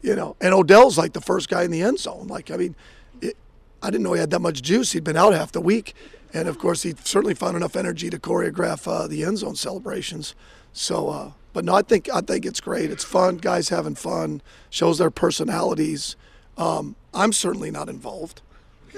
[0.00, 2.28] you know, and Odell's like the first guy in the end zone.
[2.28, 2.76] Like, I mean,
[3.20, 3.36] it,
[3.82, 4.92] I didn't know he had that much juice.
[4.92, 5.94] He'd been out half the week,
[6.32, 10.34] and of course, he certainly found enough energy to choreograph uh, the end zone celebrations.
[10.72, 12.90] So, uh, but no, I think I think it's great.
[12.90, 13.36] It's fun.
[13.36, 14.40] Guys having fun
[14.70, 16.16] shows their personalities.
[16.56, 18.40] Um, I'm certainly not involved.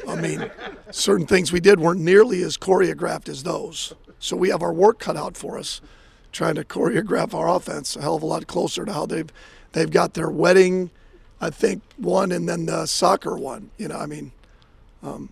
[0.09, 0.51] I mean,
[0.91, 3.95] certain things we did weren't nearly as choreographed as those.
[4.19, 5.81] So we have our work cut out for us,
[6.33, 9.31] trying to choreograph our offense a hell of a lot closer to how they've
[9.73, 10.91] they've got their wedding,
[11.41, 13.71] I think one, and then the soccer one.
[13.77, 14.33] You know, I mean,
[15.03, 15.31] um,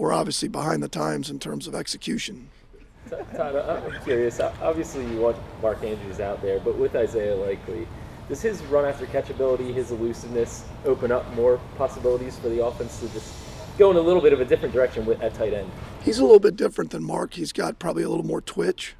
[0.00, 2.48] we're obviously behind the times in terms of execution.
[3.36, 4.40] Todd, I'm curious.
[4.40, 7.86] Obviously, you want Mark Andrews out there, but with Isaiah Likely,
[8.26, 12.98] does his run after catch ability, his elusiveness, open up more possibilities for the offense
[13.00, 13.34] to just
[13.76, 15.70] go in a little bit of a different direction with at tight end?
[16.00, 17.34] He's a little bit different than Mark.
[17.34, 18.94] He's got probably a little more twitch.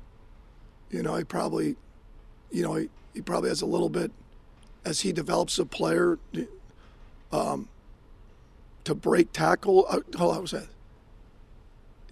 [0.90, 1.76] You know, he probably,
[2.50, 4.12] you know, he, he probably has a little bit
[4.84, 6.18] as he develops a player
[7.32, 7.70] um,
[8.84, 9.86] to break tackle.
[9.88, 10.66] Uh, hold on, was that?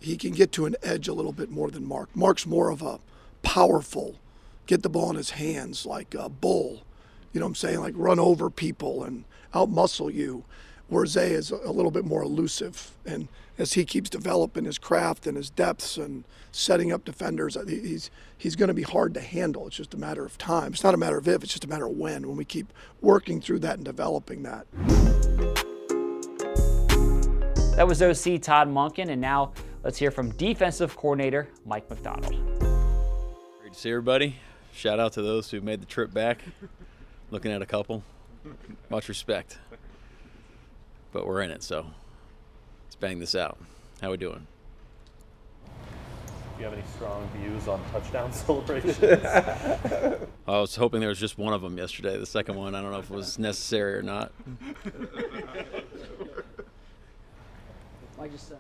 [0.01, 2.15] He can get to an edge a little bit more than Mark.
[2.15, 3.01] Mark's more of a
[3.43, 4.17] powerful,
[4.67, 6.83] get the ball in his hands like a bull.
[7.33, 7.81] You know what I'm saying?
[7.81, 9.25] Like run over people and
[9.55, 10.45] outmuscle you.
[10.89, 13.29] Where Zay is a little bit more elusive and
[13.59, 18.55] as he keeps developing his craft and his depths and setting up defenders, he's he's
[18.55, 19.67] going to be hard to handle.
[19.67, 20.73] It's just a matter of time.
[20.73, 21.43] It's not a matter of if.
[21.43, 22.27] It's just a matter of when.
[22.29, 24.67] When we keep working through that and developing that.
[27.77, 29.53] That was OC Todd Monken, and now
[29.83, 32.35] let's hear from defensive coordinator Mike Macdonald.
[33.61, 34.37] Great to see everybody.
[34.73, 36.43] Shout out to those who made the trip back.
[37.31, 38.03] Looking at a couple.
[38.91, 39.59] Much respect.
[41.13, 41.87] But we're in it, so
[42.85, 43.59] let's bang this out.
[44.01, 44.47] How we doing?
[45.67, 48.99] Do you have any strong views on touchdown celebrations?
[49.03, 52.19] I was hoping there was just one of them yesterday.
[52.19, 54.33] The second one, I don't know if it was necessary or not.
[58.21, 58.57] I just, uh,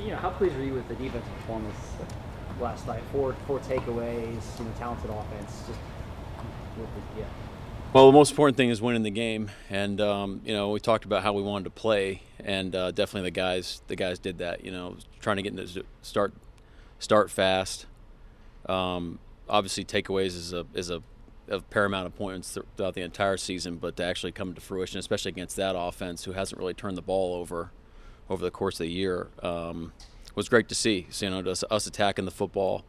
[0.00, 1.76] you know, how pleased were you with the defensive performance
[2.60, 3.02] last night?
[3.12, 5.62] Four, four takeaways, you know, talented offense.
[5.66, 5.80] Just,
[7.18, 7.24] yeah.
[7.92, 11.06] Well, the most important thing is winning the game, and um, you know we talked
[11.06, 14.64] about how we wanted to play, and uh, definitely the guys the guys did that.
[14.64, 16.34] You know, trying to get into start
[16.98, 17.86] start fast.
[18.68, 19.18] Um,
[19.48, 21.02] obviously, takeaways is a is a
[21.48, 25.56] of paramount importance throughout the entire season, but to actually come to fruition, especially against
[25.56, 27.70] that offense who hasn't really turned the ball over
[28.28, 29.92] over the course of the year, um,
[30.34, 31.06] was great to see.
[31.10, 32.84] So, you know, us, us attacking the football,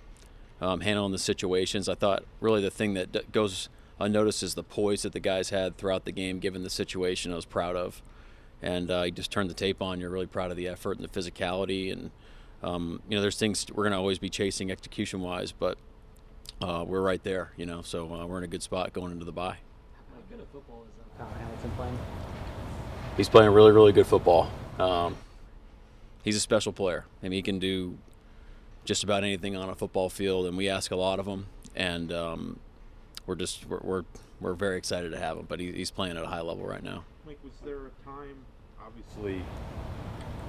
[0.61, 1.87] um, handling the situations.
[1.87, 3.69] I thought really the thing that goes
[3.99, 7.31] unnoticed is the poise that the guys had throughout the game, given the situation.
[7.31, 8.01] I was proud of,
[8.61, 9.99] and uh, you just turn the tape on.
[9.99, 12.11] You're really proud of the effort and the physicality, and
[12.63, 15.77] um, you know, there's things we're going to always be chasing execution-wise, but
[16.61, 17.53] uh, we're right there.
[17.55, 19.57] You know, so uh, we're in a good spot going into the bye.
[19.93, 21.99] How good of football is uh, Hamilton playing?
[23.15, 24.49] He's playing really, really good football.
[24.79, 25.15] Um,
[26.27, 27.05] he's a special player.
[27.23, 27.97] I mean, he can do
[28.83, 31.45] just about anything on a football field, and we ask a lot of him.
[31.73, 32.59] And um,
[33.25, 34.03] we're just we're, we're,
[34.41, 35.45] we're very excited to have him.
[35.47, 37.05] But he, he's playing at a high level right now.
[37.25, 38.35] Mike, was there a time?
[38.85, 39.41] Obviously,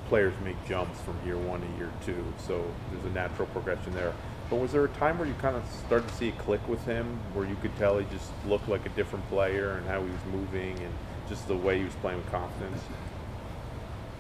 [0.09, 4.13] players make jumps from year one to year two, so there's a natural progression there.
[4.51, 6.85] But was there a time where you kind of started to see a click with
[6.87, 10.11] him, where you could tell he just looked like a different player and how he
[10.11, 10.93] was moving and
[11.29, 12.83] just the way he was playing with confidence?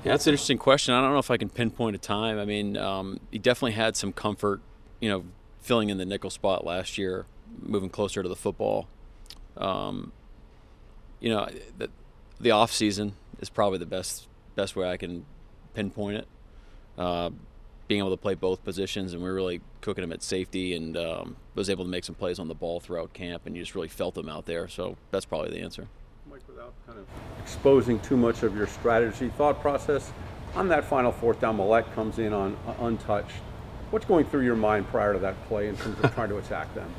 [0.08, 0.94] Yeah, that's an interesting question.
[0.94, 2.38] I don't know if I can pinpoint a time.
[2.38, 4.62] I mean, um, he definitely had some comfort,
[5.00, 5.24] you know,
[5.60, 7.26] filling in the nickel spot last year,
[7.60, 8.88] moving closer to the football.
[9.58, 10.12] Um,
[11.20, 11.46] you know,
[11.76, 11.90] the,
[12.40, 15.26] the off season is probably the best best way I can
[15.74, 16.28] pinpoint it.
[16.96, 17.28] Uh,
[17.86, 20.96] being able to play both positions, and we are really cooking him at safety, and
[20.96, 23.74] um, was able to make some plays on the ball throughout camp, and you just
[23.74, 24.68] really felt him out there.
[24.68, 25.86] So that's probably the answer.
[26.58, 27.06] Without kind of
[27.40, 30.10] exposing too much of your strategy thought process,
[30.56, 33.36] on that final fourth down, Maulet comes in on uh, untouched.
[33.90, 36.74] What's going through your mind prior to that play in terms of trying to attack
[36.74, 36.92] them?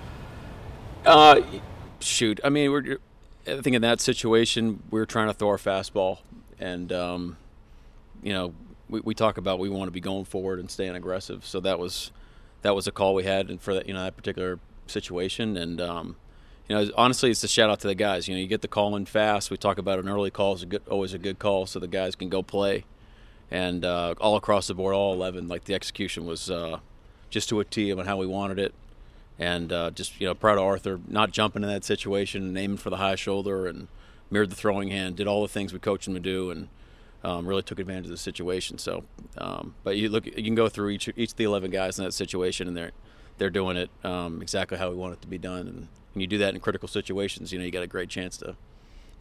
[1.06, 1.42] Uh,
[2.00, 2.40] shoot.
[2.42, 3.00] I mean, we're.
[3.46, 6.20] I think in that situation, we are trying to throw our fastball,
[6.58, 7.36] and um,
[8.24, 8.54] you know,
[8.90, 11.46] we, we talk about we want to be going forward and staying aggressive.
[11.46, 12.12] So that was
[12.62, 14.58] that was a call we had, and for that you know that particular
[14.88, 16.16] situation, and um,
[16.70, 18.28] you know, honestly, it's a shout out to the guys.
[18.28, 19.50] You know, you get the call in fast.
[19.50, 21.88] We talk about an early call is a good, always a good call, so the
[21.88, 22.86] guys can go play.
[23.50, 26.80] And uh, all across the board, all 11, like the execution was uh,
[27.32, 28.76] just to a T on how we wanted it.
[29.40, 32.92] And uh, just, you know, proud of Arthur not jumping in that situation, aiming for
[32.92, 33.88] the high shoulder and
[34.30, 36.68] mirrored the throwing hand, did all the things we coached him to do, and
[37.24, 38.78] um, really took advantage of the situation.
[38.78, 39.06] So,
[39.40, 42.06] um, but you look, you can go through each each of the 11 guys in
[42.06, 42.92] that situation, and they're
[43.40, 45.68] they're doing it um, exactly how we want it to be done.
[45.68, 48.38] And when you do that in critical situations, you know you got a great chance
[48.38, 48.56] to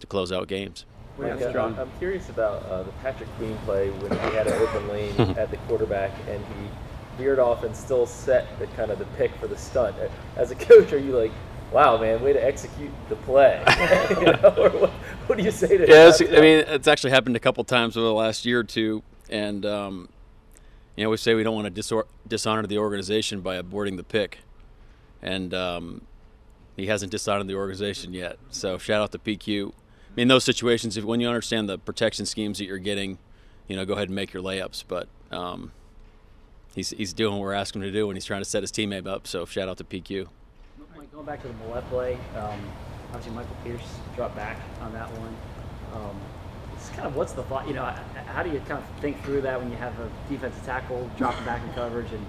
[0.01, 0.85] to close out games.
[1.21, 1.77] Yes, John.
[1.79, 5.51] I'm curious about uh, the Patrick Queen play when he had an open lane at
[5.51, 6.69] the quarterback and he
[7.17, 9.97] veered off and still set the kind of the pick for the stunt.
[10.37, 11.33] As a coach, are you like,
[11.73, 13.61] wow, man, way to execute the play?
[14.11, 14.91] you know, what,
[15.27, 16.39] what, do you say to yeah, that?
[16.39, 19.67] I mean, it's actually happened a couple times over the last year or two, and
[19.67, 20.09] um,
[20.99, 24.39] you know, we say we don't want to dishonor the organization by aborting the pick,
[25.23, 26.01] and um,
[26.77, 28.37] he hasn't dishonored the organization yet.
[28.51, 29.69] So shout out to PQ.
[29.69, 29.73] I
[30.17, 33.19] mean, those situations, if when you understand the protection schemes that you're getting,
[33.69, 34.83] you know, go ahead and make your layups.
[34.89, 35.71] But um,
[36.75, 38.73] he's he's doing what we're asking him to do, and he's trying to set his
[38.73, 39.29] teammate up.
[39.29, 40.27] So shout out to PQ.
[41.13, 42.61] Going back to the Maulet play, um,
[43.11, 45.37] obviously Michael Pierce dropped back on that one.
[46.79, 47.69] It's kind of what's the thought?
[47.69, 47.85] You know,
[48.27, 51.45] how do you kind of think through that when you have a defensive tackle dropping
[51.45, 52.25] back in coverage and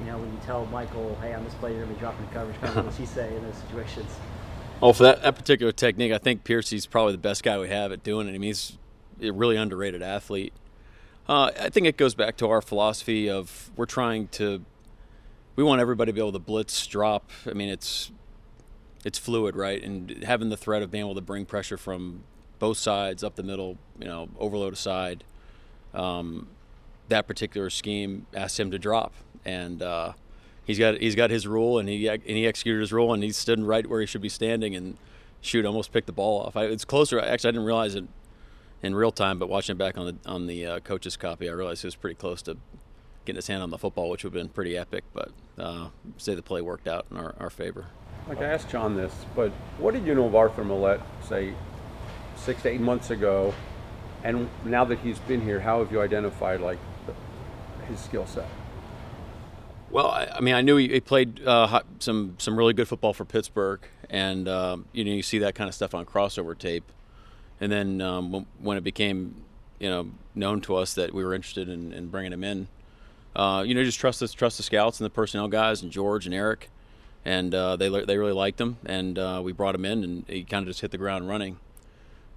[0.00, 2.26] you know, when you tell Michael, hey, on this play, you're going to be dropping
[2.28, 4.10] coverage, kind of what does he say in those situations?
[4.82, 7.92] Oh, for that, that particular technique, I think Piercy's probably the best guy we have
[7.92, 8.30] at doing it.
[8.30, 8.78] I mean, he's
[9.20, 10.54] a really underrated athlete.
[11.28, 14.64] Uh, I think it goes back to our philosophy of we're trying to,
[15.54, 17.30] we want everybody to be able to blitz, drop.
[17.46, 18.10] I mean, it's
[19.04, 19.82] it's fluid, right?
[19.82, 22.24] And having the threat of being able to bring pressure from
[22.60, 25.24] both sides, up the middle, you know, overload aside,
[25.92, 26.46] um,
[27.08, 29.12] that particular scheme asked him to drop,
[29.44, 30.12] and uh,
[30.64, 33.32] he's got he's got his rule, and he and he executed his rule, and he
[33.32, 34.96] stood right where he should be standing, and
[35.40, 36.56] shoot, almost picked the ball off.
[36.56, 37.18] I, it's closer.
[37.18, 38.04] Actually, I didn't realize it
[38.82, 41.52] in real time, but watching it back on the on the uh, coach's copy, I
[41.52, 42.56] realized he was pretty close to
[43.24, 45.04] getting his hand on the football, which would have been pretty epic.
[45.12, 45.88] But uh,
[46.18, 47.86] say the play worked out in our, our favor.
[48.28, 51.52] Like I asked John this, but what did you know of Arthur Maulet, say,
[52.40, 53.54] six to eight months ago,
[54.24, 56.78] and now that he's been here, how have you identified like
[57.88, 58.48] his skill set?
[59.90, 63.12] Well, I, I, mean, I knew he, he played uh, some some really good football
[63.12, 66.84] for Pittsburgh, and um, you know you see that kind of stuff on crossover tape.
[67.60, 69.34] And then um, when it became
[69.78, 72.68] you know known to us that we were interested in, in bringing him in,
[73.34, 76.24] uh, you know just trust us, trust the scouts and the personnel guys and George
[76.24, 76.70] and Eric,
[77.24, 80.44] and uh, they they really liked him, and uh, we brought him in, and he
[80.44, 81.58] kind of just hit the ground running.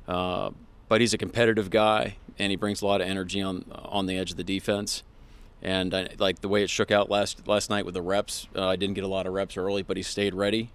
[0.07, 0.51] Uh,
[0.87, 4.17] but he's a competitive guy, and he brings a lot of energy on on the
[4.17, 5.03] edge of the defense.
[5.61, 8.67] And I, like the way it shook out last last night with the reps, uh,
[8.67, 10.71] I didn't get a lot of reps early, but he stayed ready.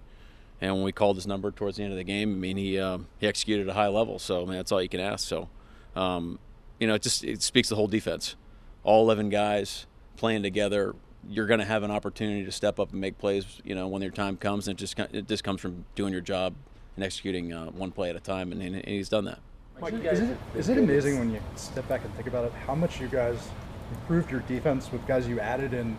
[0.61, 2.79] And when we called his number towards the end of the game, I mean he
[2.79, 4.19] uh, he executed at a high level.
[4.19, 5.29] So I mean, that's all you can ask.
[5.29, 5.49] So,
[5.95, 6.39] um,
[6.81, 8.35] you know, it just it speaks the whole defense.
[8.83, 10.95] All 11 guys playing together.
[11.29, 13.61] You're going to have an opportunity to step up and make plays.
[13.63, 16.23] You know, when your time comes, and it just it just comes from doing your
[16.23, 16.55] job
[16.99, 19.39] and executing uh, one play at a time, and, and he's done that.
[19.81, 22.75] Mike, is, it, is it amazing when you step back and think about it how
[22.75, 23.39] much you guys
[23.93, 25.97] improved your defense with guys you added in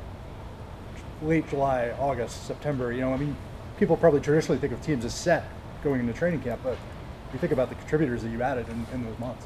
[1.21, 2.91] late July, August, September.
[2.91, 3.37] You know, I mean,
[3.77, 5.45] people probably traditionally think of teams as set
[5.85, 6.77] going into training camp, but
[7.31, 9.45] you think about the contributors that you added in, in those months.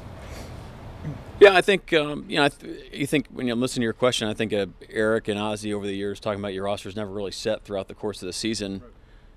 [1.38, 2.48] Yeah, I think um, you know.
[2.48, 5.72] Th- you think when you listen to your question, I think uh, Eric and Ozzie
[5.72, 8.26] over the years talking about your roster is never really set throughout the course of
[8.26, 8.82] the season,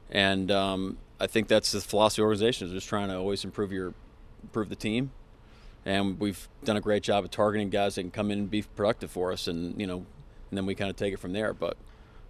[0.10, 3.94] and um, I think that's the philosophy of organizations, just trying to always improve your
[4.44, 5.12] improve the team
[5.88, 8.62] and we've done a great job of targeting guys that can come in and be
[8.62, 10.06] productive for us, and you know,
[10.50, 11.54] and then we kind of take it from there.
[11.54, 11.78] But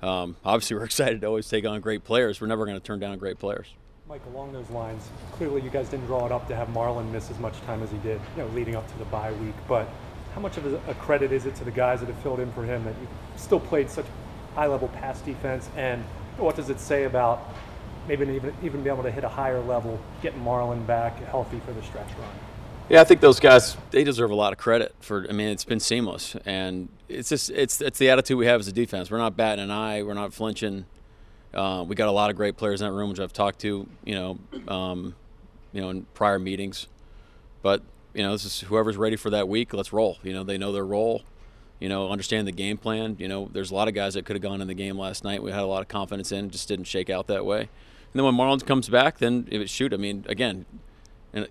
[0.03, 2.39] um, obviously, we're excited to always take on great players.
[2.39, 3.67] We're never going to turn down great players.
[4.07, 7.31] Mike, along those lines, clearly you guys didn't draw it up to have Marlon miss
[7.31, 9.55] as much time as he did, you know, leading up to the bye week.
[9.67, 9.89] But
[10.35, 12.63] how much of a credit is it to the guys that have filled in for
[12.63, 14.05] him that you still played such
[14.53, 16.03] high-level pass defense, and
[16.37, 17.49] what does it say about
[18.07, 21.73] maybe even even be able to hit a higher level, getting Marlon back healthy for
[21.73, 22.29] the stretch run?
[22.89, 25.27] Yeah, I think those guys they deserve a lot of credit for.
[25.29, 28.67] I mean, it's been seamless, and it's just it's it's the attitude we have as
[28.67, 29.11] a defense.
[29.11, 30.03] We're not batting an eye.
[30.03, 30.85] We're not flinching.
[31.53, 33.87] Uh, we got a lot of great players in that room, which I've talked to,
[34.05, 35.15] you know, um,
[35.73, 36.87] you know, in prior meetings.
[37.61, 37.81] But
[38.13, 39.73] you know, this is whoever's ready for that week.
[39.73, 40.17] Let's roll.
[40.23, 41.23] You know, they know their role.
[41.79, 43.17] You know, understand the game plan.
[43.19, 45.23] You know, there's a lot of guys that could have gone in the game last
[45.23, 45.43] night.
[45.43, 47.69] We had a lot of confidence in, just didn't shake out that way.
[48.17, 50.65] And then when Marlon comes back, then if it shoot, I mean, again,
[51.33, 51.47] and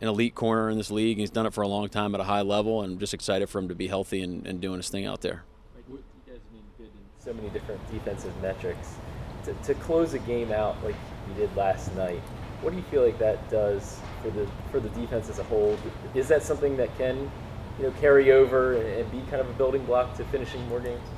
[0.00, 1.16] an elite corner in this league.
[1.16, 3.48] He's done it for a long time at a high level, and I'm just excited
[3.48, 5.44] for him to be healthy and, and doing his thing out there.
[5.88, 8.96] you guys have been good in so many different defensive metrics.
[9.44, 10.96] To, to close a game out like
[11.28, 12.18] you did last night,
[12.62, 15.78] what do you feel like that does for the for the defense as a whole?
[16.16, 17.30] Is that something that can,
[17.78, 21.08] you know, carry over and be kind of a building block to finishing more games?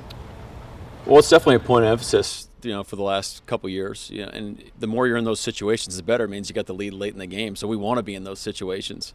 [1.07, 4.09] Well, it's definitely a point of emphasis you know for the last couple years.
[4.11, 6.25] You know, and the more you're in those situations, the better.
[6.25, 8.15] It means you got the lead late in the game, so we want to be
[8.15, 9.13] in those situations.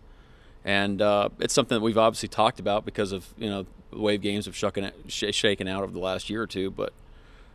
[0.65, 4.19] And uh, it's something that we've obviously talked about because of you know the way
[4.19, 6.71] games have shucking, sh- shaken out over the last year or two.
[6.71, 6.93] But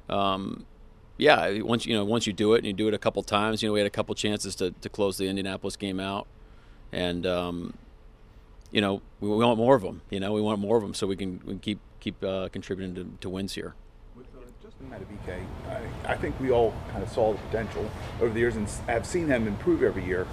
[0.09, 0.65] um,
[1.17, 3.61] yeah, once you know once you do it and you do it a couple times,
[3.61, 6.25] you know we had a couple chances to, to close the Indianapolis game out,
[6.91, 7.73] and um,
[8.71, 10.01] you know we, we, want more of them.
[10.09, 12.49] You know we want more of them so we can, we can keep keep uh,
[12.49, 13.75] contributing to, to wins here.
[14.89, 18.67] Madubuike, I, I think we all kind of saw the potential over the years and
[18.87, 20.25] have seen him improve every year.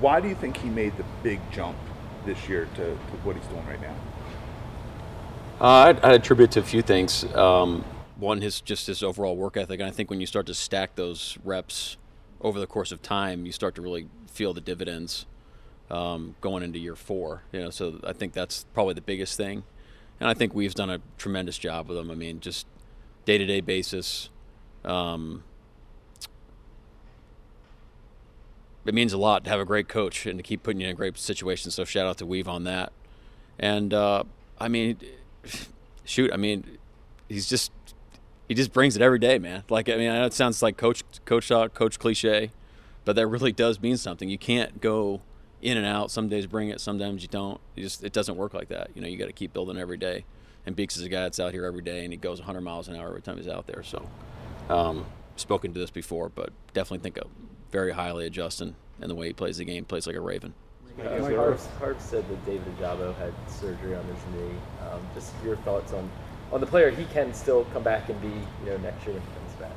[0.00, 1.76] Why do you think he made the big jump
[2.24, 3.94] this year to, to what he's doing right now?
[5.60, 7.24] Uh, I'd, attribute to a few things.
[7.34, 7.84] Um,
[8.16, 10.96] one, his just his overall work ethic, and I think when you start to stack
[10.96, 11.96] those reps
[12.42, 15.24] over the course of time, you start to really feel the dividends
[15.90, 17.42] um, going into year four.
[17.52, 19.64] You know, so I think that's probably the biggest thing,
[20.20, 22.10] and I think we've done a tremendous job with him.
[22.10, 22.66] I mean, just
[23.26, 24.30] day to day basis.
[24.84, 25.42] Um,
[28.86, 30.92] it means a lot to have a great coach and to keep putting you in
[30.92, 31.74] a great situations.
[31.74, 32.92] So shout out to Weave on that.
[33.58, 34.24] And uh,
[34.58, 34.98] I mean,
[36.04, 36.78] shoot, I mean,
[37.28, 37.72] he's just
[38.48, 39.64] he just brings it every day, man.
[39.68, 42.52] Like I mean, I know it sounds like coach coach talk, coach cliche,
[43.04, 44.28] but that really does mean something.
[44.28, 45.20] You can't go
[45.60, 46.12] in and out.
[46.12, 47.60] Some days bring it, sometimes you don't.
[47.74, 48.90] You just it doesn't work like that.
[48.94, 50.24] You know, you got to keep building every day
[50.66, 52.88] and Beeks is a guy that's out here every day, and he goes 100 miles
[52.88, 53.82] an hour every time he's out there.
[53.82, 54.08] So,
[54.68, 55.06] um,
[55.36, 57.30] spoken to this before, but definitely think of
[57.70, 59.84] very highly of Justin and the way he plays the game.
[59.84, 60.54] Plays like a raven.
[60.98, 64.56] Uh, Harv, Harv said that David Ojabo had surgery on his knee.
[64.90, 66.10] Um, just your thoughts on
[66.52, 69.22] on the player he can still come back and be, you know, next year when
[69.22, 69.72] he comes back.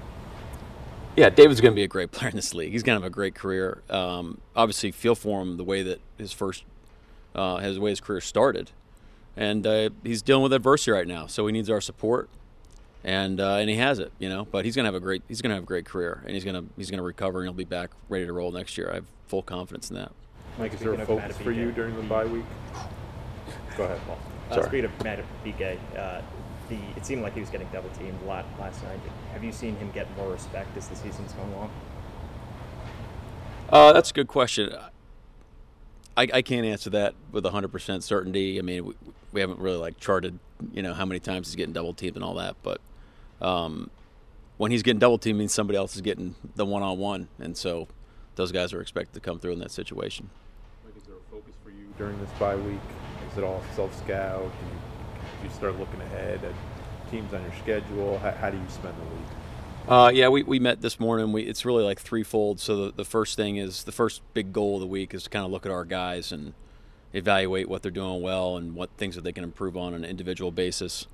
[1.16, 2.72] Yeah, David's going to be a great player in this league.
[2.72, 3.82] He's going to have a great career.
[3.90, 6.64] Um, obviously, feel for him the way that his first,
[7.36, 8.72] uh, his way his career started,
[9.36, 11.28] and uh, he's dealing with adversity right now.
[11.28, 12.30] So he needs our support,
[13.04, 14.46] and uh, and he has it, you know.
[14.46, 16.34] But he's going to have a great he's going to have a great career, and
[16.34, 18.78] he's going to he's going to recover, and he'll be back ready to roll next
[18.78, 18.90] year.
[18.92, 20.12] I have full confidence in that.
[20.58, 22.44] Mike, is there a focus for you during the bye week?
[23.78, 24.18] Go ahead, Paul.
[24.50, 24.68] Uh, Sorry.
[24.68, 26.22] speaking of Matt BK, uh,
[26.68, 29.00] the it seemed like he was getting double teamed a lot last night.
[29.32, 31.72] Have you seen him get more respect as the season's gone along?
[33.70, 34.74] Uh, that's a good question.
[36.20, 38.60] I, I can't answer that with 100% certainty.
[38.60, 38.94] I mean, we,
[39.32, 40.38] we haven't really like charted,
[40.74, 42.58] you know, how many times he's getting double teamed and all that.
[42.62, 42.82] But
[43.42, 43.90] um,
[44.58, 47.88] when he's getting double teamed, means somebody else is getting the one-on-one, and so
[48.36, 50.30] those guys are expected to come through in that situation.
[50.84, 52.82] Like, is there a focus for you during this bye week?
[53.32, 54.42] Is it all self-scout?
[54.42, 56.54] Do you, do you start looking ahead at
[57.10, 58.20] teams on your schedule?
[58.20, 59.39] How, how do you spend the week?
[59.90, 61.32] Uh, yeah, we, we met this morning.
[61.32, 62.60] We, it's really like threefold.
[62.60, 65.32] So the, the first thing is the first big goal of the week is to
[65.32, 66.54] kind of look at our guys and
[67.12, 70.52] evaluate what they're doing well and what things that they can improve on an individual
[70.52, 71.08] basis.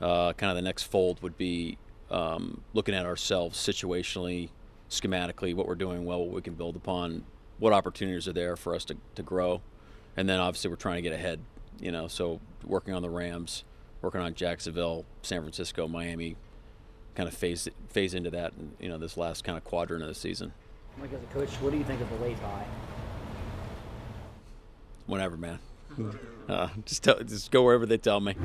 [0.00, 1.78] Uh, kind of the next fold would be
[2.10, 4.48] um, looking at ourselves situationally,
[4.90, 7.24] schematically, what we're doing well, what we can build upon,
[7.60, 9.60] what opportunities are there for us to, to grow.
[10.16, 11.38] And then obviously we're trying to get ahead,
[11.78, 13.62] you know, so working on the Rams,
[14.02, 16.34] working on Jacksonville, San Francisco, Miami,
[17.18, 20.14] kind of phase phase into that, you know, this last kind of quadrant of the
[20.14, 20.52] season.
[21.00, 22.64] Mike, as a coach, what do you think of the late bye?
[25.06, 25.58] Whatever, man.
[26.48, 28.36] Uh, just tell, just go wherever they tell me.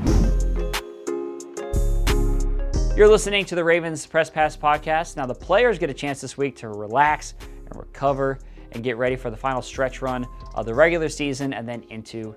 [2.97, 5.17] You're listening to the Ravens Press Pass podcast.
[5.17, 7.35] Now, the players get a chance this week to relax
[7.67, 8.39] and recover
[8.71, 12.35] and get ready for the final stretch run of the regular season and then into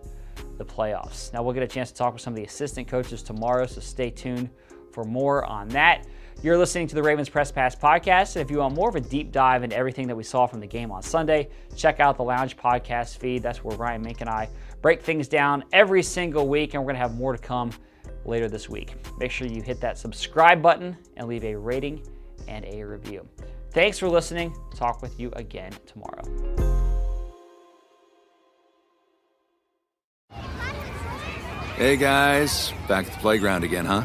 [0.58, 1.32] the playoffs.
[1.32, 3.80] Now, we'll get a chance to talk with some of the assistant coaches tomorrow, so
[3.80, 4.50] stay tuned
[4.96, 6.06] for more on that.
[6.42, 9.00] You're listening to the Ravens Press Pass podcast, and if you want more of a
[9.00, 12.22] deep dive into everything that we saw from the game on Sunday, check out the
[12.22, 13.42] Lounge podcast feed.
[13.42, 14.48] That's where Ryan Mink and I
[14.80, 17.72] break things down every single week, and we're going to have more to come
[18.24, 18.94] later this week.
[19.18, 22.02] Make sure you hit that subscribe button and leave a rating
[22.48, 23.28] and a review.
[23.72, 24.56] Thanks for listening.
[24.74, 26.24] Talk with you again tomorrow.
[31.76, 34.04] Hey guys, back at the playground again, huh?